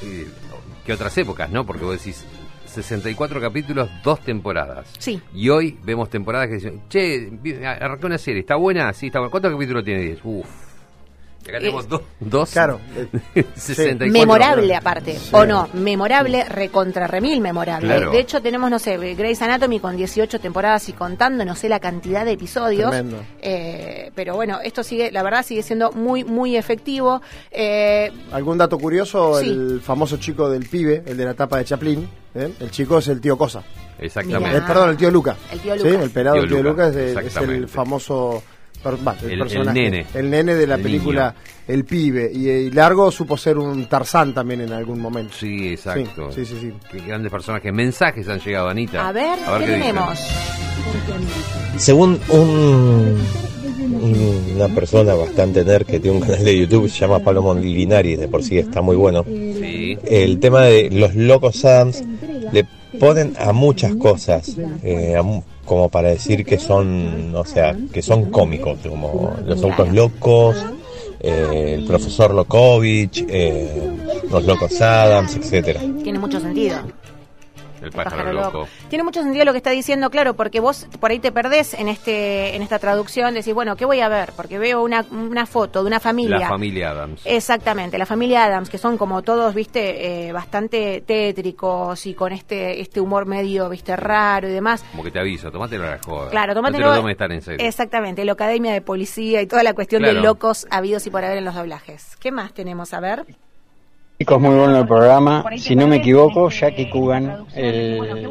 qué 0.85 0.93
otras 0.93 1.17
épocas, 1.17 1.49
¿no? 1.49 1.65
Porque 1.65 1.83
vos 1.83 1.97
decís 1.97 2.23
64 2.67 3.41
capítulos, 3.41 3.89
dos 4.03 4.21
temporadas. 4.21 4.87
Sí. 4.97 5.21
Y 5.33 5.49
hoy 5.49 5.77
vemos 5.83 6.09
temporadas 6.09 6.47
que 6.47 6.53
dicen, 6.55 6.83
che, 6.87 7.29
arrancó 7.65 8.07
una 8.07 8.17
serie, 8.17 8.41
¿está 8.41 8.55
buena? 8.55 8.93
Sí, 8.93 9.07
está 9.07 9.19
buena. 9.19 9.31
¿Cuántos 9.31 9.51
capítulos 9.51 9.83
tiene? 9.83 10.01
10. 10.01 10.19
Uf. 10.23 10.70
Acá 11.51 11.59
tenemos 11.59 11.83
Es- 11.83 11.89
dos, 11.89 12.01
dos. 12.19 12.51
Claro. 12.51 12.79
64. 13.55 14.11
memorable 14.11 14.75
aparte, 14.75 15.17
o 15.31 15.45
no, 15.45 15.69
memorable, 15.73 16.43
recontra 16.45 17.07
remil 17.07 17.41
memorable. 17.41 17.87
Claro. 17.87 18.11
De 18.11 18.19
hecho 18.19 18.41
tenemos, 18.41 18.69
no 18.71 18.79
sé, 18.79 18.97
Grey's 19.15 19.41
Anatomy 19.41 19.79
con 19.79 19.95
18 19.95 20.39
temporadas 20.39 20.87
y 20.89 20.93
contando, 20.93 21.45
no 21.45 21.55
sé 21.55 21.69
la 21.69 21.79
cantidad 21.79 22.25
de 22.25 22.31
episodios. 22.31 22.89
Tremendo. 22.91 23.21
Eh, 23.41 24.11
pero 24.15 24.35
bueno, 24.35 24.59
esto 24.63 24.83
sigue, 24.83 25.11
la 25.11 25.23
verdad 25.23 25.43
sigue 25.45 25.63
siendo 25.63 25.91
muy, 25.91 26.23
muy 26.23 26.55
efectivo. 26.57 27.21
Eh, 27.51 28.11
¿Algún 28.31 28.57
dato 28.57 28.77
curioso? 28.77 29.39
Sí. 29.39 29.49
El 29.49 29.81
famoso 29.81 30.17
chico 30.17 30.49
del 30.49 30.67
pibe, 30.67 31.03
el 31.05 31.17
de 31.17 31.25
la 31.25 31.33
tapa 31.33 31.57
de 31.57 31.65
Chaplin. 31.65 32.07
¿eh? 32.35 32.51
El 32.59 32.71
chico 32.71 32.97
es 32.99 33.07
el 33.07 33.19
tío 33.21 33.37
Cosa. 33.37 33.63
Exactamente. 33.99 34.57
Eh, 34.57 34.61
perdón, 34.65 34.89
el 34.89 34.97
tío 34.97 35.11
Luca. 35.11 35.35
El 35.51 35.59
tío 35.59 35.77
Sí, 35.77 35.89
Luca. 35.89 36.03
el 36.03 36.09
pelado 36.11 36.33
Tío 36.35 36.41
del 36.43 36.49
tío 36.51 36.63
Luca, 36.63 36.87
Luca 36.87 37.21
es, 37.21 37.35
el 37.37 37.67
famoso. 37.67 38.41
Per- 38.83 38.93
el, 38.95 39.25
El- 39.25 39.31
el 39.33 39.39
personaje, 39.39 39.79
nene. 39.79 40.05
El 40.13 40.29
nene 40.29 40.55
de 40.55 40.67
la 40.67 40.75
El 40.75 40.81
película 40.81 41.35
El 41.67 41.85
pibe. 41.85 42.31
Y, 42.33 42.47
y 42.49 42.71
Largo 42.71 43.11
supo 43.11 43.37
ser 43.37 43.57
un 43.57 43.85
Tarzán 43.87 44.33
también 44.33 44.61
en 44.61 44.73
algún 44.73 44.99
momento. 44.99 45.33
Sí, 45.39 45.69
exacto. 45.69 46.31
Sí, 46.31 46.45
sí, 46.45 46.57
sí. 46.59 46.73
Qué 46.91 46.99
grandes 47.05 47.31
personajes. 47.31 47.71
Mensajes 47.73 48.27
han 48.27 48.39
llegado, 48.39 48.67
Anita. 48.69 49.07
a 49.07 49.11
ver, 49.11 49.37
¿qué, 49.39 49.59
dicen. 49.65 49.79
tenemos? 49.81 50.19
Según 51.77 52.19
un, 52.29 53.17
una 54.55 54.67
persona 54.69 55.13
bastante 55.13 55.63
nerd 55.63 55.85
que 55.85 55.99
tiene 55.99 56.17
un 56.17 56.23
canal 56.23 56.43
de 56.43 56.57
YouTube, 56.59 56.89
se 56.89 56.99
llama 56.99 57.19
Pablo 57.19 57.41
Molinari, 57.41 58.15
de 58.15 58.27
por 58.27 58.43
sí 58.43 58.57
está 58.57 58.81
muy 58.81 58.95
bueno. 58.95 59.23
Sí. 59.25 59.97
El 60.05 60.39
tema 60.39 60.61
de 60.63 60.89
los 60.91 61.15
locos 61.15 61.63
Adams 61.65 62.03
le 62.51 62.65
ponen 62.99 63.33
a 63.39 63.51
muchas 63.51 63.95
cosas, 63.95 64.55
eh, 64.83 65.19
como 65.65 65.89
para 65.89 66.09
decir 66.09 66.45
que 66.45 66.57
son, 66.57 67.33
o 67.35 67.45
sea, 67.45 67.75
que 67.91 68.01
son 68.01 68.31
cómicos, 68.31 68.79
como 68.87 69.35
los 69.45 69.63
autos 69.63 69.91
locos, 69.93 70.57
eh, 71.19 71.75
el 71.77 71.85
profesor 71.85 72.33
Lokovich, 72.33 73.25
eh, 73.29 73.69
los 74.29 74.45
locos 74.45 74.81
Adams, 74.81 75.35
etcétera. 75.35 75.81
Tiene 76.03 76.19
mucho 76.19 76.39
sentido. 76.39 76.79
El 77.81 77.91
pájaro, 77.91 78.09
Pájaro 78.17 78.33
loco. 78.33 78.57
loco. 78.59 78.67
Tiene 78.89 79.03
mucho 79.03 79.23
sentido 79.23 79.43
lo 79.45 79.51
que 79.51 79.57
está 79.57 79.71
diciendo, 79.71 80.09
claro, 80.09 80.35
porque 80.35 80.59
vos 80.59 80.87
por 80.99 81.11
ahí 81.11 81.19
te 81.19 81.31
perdés 81.31 81.73
en 81.73 81.87
este 81.87 82.55
en 82.55 82.61
esta 82.61 82.79
traducción, 82.79 83.33
decís, 83.33 83.53
bueno, 83.53 83.75
¿qué 83.75 83.85
voy 83.85 83.99
a 84.01 84.07
ver? 84.09 84.33
Porque 84.35 84.59
veo 84.59 84.83
una, 84.83 85.05
una 85.11 85.45
foto 85.45 85.81
de 85.81 85.87
una 85.87 85.99
familia. 85.99 86.39
La 86.39 86.47
familia 86.49 86.91
Adams. 86.91 87.21
Exactamente, 87.25 87.97
la 87.97 88.05
familia 88.05 88.45
Adams, 88.45 88.69
que 88.69 88.77
son 88.77 88.97
como 88.97 89.21
todos, 89.23 89.53
viste, 89.55 90.27
eh, 90.27 90.31
bastante 90.31 91.01
tétricos 91.05 92.05
y 92.05 92.13
con 92.13 92.31
este 92.33 92.81
este 92.81 93.01
humor 93.01 93.25
medio, 93.25 93.67
viste, 93.69 93.95
raro 93.95 94.47
y 94.47 94.51
demás. 94.51 94.83
Como 94.91 95.03
que 95.03 95.11
te 95.11 95.19
aviso, 95.19 95.51
tomátelo 95.51 95.85
a 95.87 95.91
la 95.91 95.99
joda. 96.05 96.29
Claro, 96.29 96.53
No 96.53 96.59
tómatelo. 96.61 96.89
te 96.89 96.95
lo 96.95 97.01
tomes 97.01 97.17
tan 97.17 97.31
en 97.31 97.41
serio. 97.41 97.65
Exactamente, 97.67 98.23
la 98.25 98.33
academia 98.33 98.73
de 98.73 98.81
policía 98.81 99.41
y 99.41 99.47
toda 99.47 99.63
la 99.63 99.73
cuestión 99.73 100.01
de 100.03 100.11
Claro. 100.11 100.25
locos 100.25 100.67
habidos 100.69 101.05
y 101.07 101.09
por 101.09 101.23
haber 101.23 101.37
en 101.39 101.45
los 101.45 101.55
doblajes. 101.55 102.15
¿Qué 102.17 102.31
más 102.31 102.53
tenemos? 102.53 102.93
A 102.93 102.99
ver. 102.99 103.25
Chicos, 104.21 104.39
muy 104.39 104.53
bueno 104.53 104.77
el 104.77 104.87
programa. 104.87 105.43
Si 105.57 105.75
no 105.75 105.87
me 105.87 105.95
equivoco, 105.95 106.47
Jackie 106.51 106.91
Coogan, 106.91 107.43
el, 107.55 108.29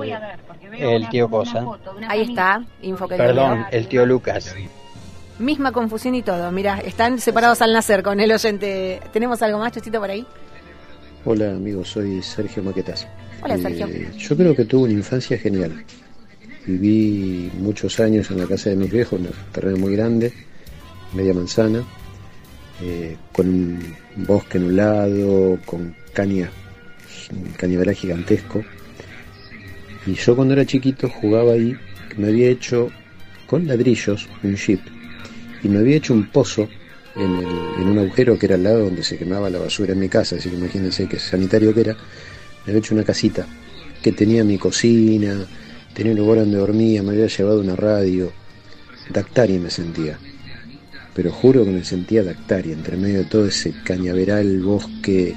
el 0.79 1.09
tío 1.09 1.29
Cosa. 1.29 1.67
Ahí 2.07 2.31
está, 2.31 2.65
info 2.81 3.09
que 3.09 3.17
Perdón, 3.17 3.67
el 3.73 3.89
tío 3.89 4.07
Lucas. 4.07 4.55
Misma 5.41 5.73
confusión 5.73 6.15
y 6.15 6.23
todo. 6.23 6.53
Mira, 6.53 6.79
están 6.79 7.19
separados 7.19 7.61
al 7.61 7.73
nacer 7.73 8.05
con 8.05 8.21
el 8.21 8.31
oyente. 8.31 9.01
¿Tenemos 9.13 9.43
algo 9.43 9.59
más, 9.59 9.73
Chocito, 9.73 9.99
por 9.99 10.11
ahí? 10.11 10.25
Hola 11.25 11.51
amigos, 11.51 11.89
soy 11.89 12.23
Sergio 12.23 12.63
Maquetas. 12.63 13.09
Hola, 13.43 13.59
Sergio. 13.59 13.89
Eh, 13.89 14.13
yo 14.17 14.37
creo 14.37 14.55
que 14.55 14.67
tuve 14.67 14.85
una 14.85 14.93
infancia 14.93 15.39
genial. 15.39 15.85
Viví 16.67 17.51
muchos 17.59 17.99
años 17.99 18.31
en 18.31 18.39
la 18.39 18.47
casa 18.47 18.71
de 18.71 18.77
mis 18.77 18.93
viejos, 18.93 19.19
un 19.19 19.29
terreno 19.51 19.79
muy 19.79 19.97
grande, 19.97 20.33
media 21.15 21.35
manzana, 21.35 21.83
eh, 22.83 23.17
con 23.33 23.49
un 23.49 23.79
bosque 24.17 24.59
en 24.59 24.65
un 24.65 24.77
lado, 24.77 25.59
con 25.67 25.95
caña, 26.13 26.51
un 27.33 27.95
gigantesco. 27.95 28.65
Y 30.07 30.15
yo 30.15 30.35
cuando 30.35 30.55
era 30.55 30.65
chiquito 30.65 31.09
jugaba 31.09 31.53
ahí, 31.53 31.77
me 32.17 32.29
había 32.29 32.49
hecho 32.49 32.91
con 33.47 33.67
ladrillos 33.67 34.29
un 34.43 34.57
jeep 34.57 34.81
y 35.63 35.69
me 35.69 35.79
había 35.79 35.97
hecho 35.97 36.15
un 36.15 36.27
pozo 36.29 36.69
en, 37.17 37.37
el- 37.37 37.83
en 37.83 37.89
un 37.89 37.99
agujero 37.99 38.39
que 38.39 38.47
era 38.47 38.55
al 38.55 38.63
lado 38.63 38.85
donde 38.85 39.03
se 39.03 39.19
quemaba 39.19 39.51
la 39.51 39.59
basura 39.59 39.93
en 39.93 40.01
mi 40.01 40.09
casa, 40.09 40.37
así 40.37 40.49
que 40.49 40.57
imagínense 40.57 41.07
qué 41.07 41.19
sanitario 41.19 41.75
que 41.75 41.81
era. 41.83 41.93
Me 42.65 42.73
había 42.73 42.79
hecho 42.79 42.95
una 42.95 43.05
casita 43.05 43.47
que 44.03 44.13
tenía 44.13 44.45
mi 44.45 44.57
cocina, 44.59 45.45
tenía 45.95 46.13
un 46.13 46.19
lugar 46.19 46.39
donde 46.41 46.59
dormía, 46.59 47.03
me 47.03 47.11
había 47.13 47.27
llevado 47.27 47.61
una 47.61 47.77
radio. 47.77 48.31
Dactari 49.13 49.59
me 49.59 49.71
sentía. 49.71 50.19
Pero 51.21 51.33
juro 51.33 51.67
que 51.67 51.71
me 51.71 51.85
sentía 51.85 52.25
Dactari, 52.25 52.73
entre 52.73 52.97
medio 52.97 53.19
de 53.19 53.25
todo 53.27 53.45
ese 53.45 53.75
cañaveral, 53.85 54.63
bosque 54.63 55.35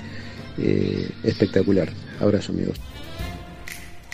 eh, 0.58 1.10
espectacular. 1.26 1.90
Abrazo 2.22 2.54
amigos. 2.54 2.80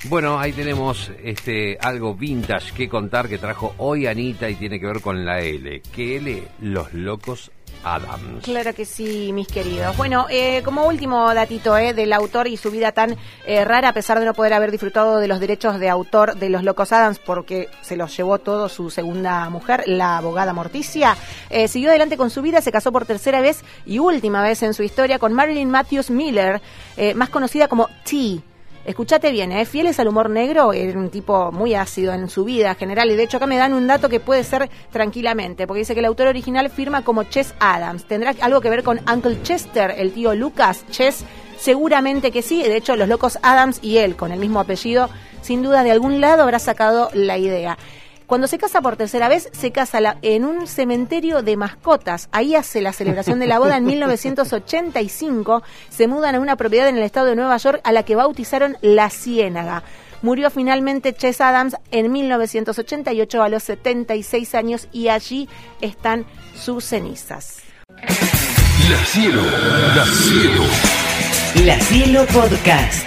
Bueno, 0.06 0.40
ahí 0.40 0.52
tenemos 0.52 1.12
este 1.24 1.78
algo 1.80 2.16
vintage 2.16 2.74
que 2.74 2.90
contar 2.90 3.30
que 3.30 3.38
trajo 3.38 3.76
hoy 3.78 4.08
Anita 4.08 4.50
y 4.50 4.56
tiene 4.56 4.80
que 4.80 4.88
ver 4.88 5.00
con 5.00 5.24
la 5.24 5.42
L. 5.42 5.84
¿Qué 5.94 6.18
L? 6.18 6.42
Los 6.60 6.92
locos 6.96 7.52
Adams. 7.84 8.44
Claro 8.44 8.74
que 8.74 8.86
sí, 8.86 9.32
mis 9.34 9.48
queridos. 9.48 9.96
Bueno, 9.98 10.28
eh, 10.30 10.62
como 10.64 10.86
último 10.86 11.34
datito 11.34 11.78
eh, 11.78 11.94
del 11.94 12.14
autor 12.14 12.48
y 12.48 12.58
su 12.58 12.72
vida 12.72 12.92
tan 12.92 13.18
eh, 13.46 13.66
rara, 13.66 13.90
a 13.90 13.94
pesar 13.94 14.20
de 14.20 14.26
no 14.26 14.34
poder 14.34 14.54
haber 14.54 14.72
disfrutado 14.72 15.20
de 15.20 15.28
los 15.28 15.40
derechos 15.40 15.80
de 15.80 15.90
autor 15.90 16.36
de 16.36 16.50
Los 16.50 16.64
Locos 16.64 16.92
Adams, 16.92 17.20
porque 17.20 17.70
se 17.82 17.96
los 17.96 18.16
llevó 18.16 18.40
todo 18.40 18.70
su 18.70 18.90
segunda 18.90 19.50
mujer, 19.50 19.84
la 19.88 20.18
abogada 20.18 20.54
Morticia, 20.54 21.18
eh, 21.50 21.68
siguió 21.68 21.90
adelante 21.90 22.18
con 22.18 22.30
su 22.30 22.42
vida, 22.42 22.62
se 22.62 22.72
casó 22.72 22.92
por 22.92 23.06
tercera 23.06 23.42
vez 23.42 23.64
y 23.86 24.00
última 24.00 24.42
vez 24.42 24.64
en 24.64 24.74
su 24.74 24.84
historia 24.84 25.20
con 25.20 25.34
Marilyn 25.34 25.70
Matthews 25.70 26.10
Miller, 26.10 26.62
eh, 26.98 27.14
más 27.14 27.30
conocida 27.30 27.68
como 27.68 27.88
T. 28.04 28.42
Escuchate 28.86 29.32
bien, 29.32 29.52
¿eh? 29.52 29.66
fieles 29.66 30.00
al 30.00 30.08
humor 30.08 30.30
negro, 30.30 30.74
era 30.74 30.98
un 30.98 31.10
tipo 31.10 31.52
muy 31.52 31.76
ácido 31.76 32.14
en 32.14 32.30
su 32.30 32.46
vida 32.46 32.76
general 32.76 33.12
y 33.12 33.16
de 33.16 33.24
hecho 33.24 33.38
acá 33.38 33.46
me 33.46 33.58
dan 33.58 33.74
un 33.74 33.86
dato 33.88 34.08
que 34.08 34.20
puede 34.20 34.44
ser 34.44 34.70
tranquilamente, 34.92 35.68
porque 35.68 35.80
dice 35.80 35.94
que 35.94 36.00
el 36.00 36.06
autor 36.06 36.28
original 36.28 36.70
firma 36.70 37.04
como 37.04 37.24
Chess 37.24 37.54
Adams. 37.60 38.06
¿Tendrá 38.06 38.34
algo 38.42 38.62
que 38.62 38.70
ver 38.70 38.84
con 38.84 39.00
Uncle 39.12 39.44
Chester, 39.44 39.94
el 39.98 40.14
tío 40.14 40.34
Lucas 40.34 40.86
Chess? 40.90 41.26
Seguramente 41.58 42.32
que 42.32 42.42
sí, 42.42 42.64
de 42.64 42.78
hecho 42.78 42.96
los 42.96 43.10
locos 43.10 43.38
Adams 43.44 43.80
y 43.82 43.98
él 43.98 44.16
con 44.16 44.32
el 44.32 44.40
mismo 44.40 44.62
apellido, 44.62 45.10
sin 45.42 45.62
duda 45.62 45.84
de 45.84 45.92
algún 45.92 46.22
lado 46.22 46.44
habrá 46.44 46.58
sacado 46.58 47.10
la 47.14 47.38
idea. 47.38 47.78
Cuando 48.30 48.46
se 48.48 48.60
casa 48.60 48.80
por 48.82 48.96
tercera 48.96 49.28
vez, 49.28 49.50
se 49.52 49.72
casa 49.72 50.00
la- 50.00 50.18
en 50.22 50.46
un 50.46 50.68
cementerio 50.68 51.42
de 51.42 51.58
mascotas. 51.58 52.30
Ahí 52.32 52.54
hace 52.56 52.80
la 52.80 52.94
celebración 52.94 53.40
de 53.40 53.48
la 53.48 53.58
boda 53.58 53.78
en 53.78 53.86
1985. 53.86 55.64
Se 55.90 56.08
mudan 56.08 56.36
a 56.36 56.40
una 56.40 56.56
propiedad 56.56 56.88
en 56.88 56.98
el 56.98 57.04
estado 57.04 57.26
de 57.26 57.36
Nueva 57.36 57.58
York 57.58 57.82
a 57.84 57.92
la 57.92 58.04
que 58.04 58.16
bautizaron 58.16 58.78
La 58.82 59.10
Ciénaga. 59.10 59.82
Murió 60.22 60.52
finalmente 60.52 61.14
Chess 61.14 61.42
Adams 61.42 61.76
en 61.90 62.12
1988 62.12 63.42
a 63.42 63.50
los 63.50 63.64
76 63.64 64.54
años 64.54 64.88
y 64.92 65.08
allí 65.08 65.50
están 65.82 66.26
sus 66.56 66.84
cenizas. 66.86 67.58
La 67.90 69.06
cielo, 69.06 69.42
la 69.96 70.06
cielo. 70.06 70.64
La 71.66 71.80
Cielo 71.80 72.26
Podcast. 72.28 73.06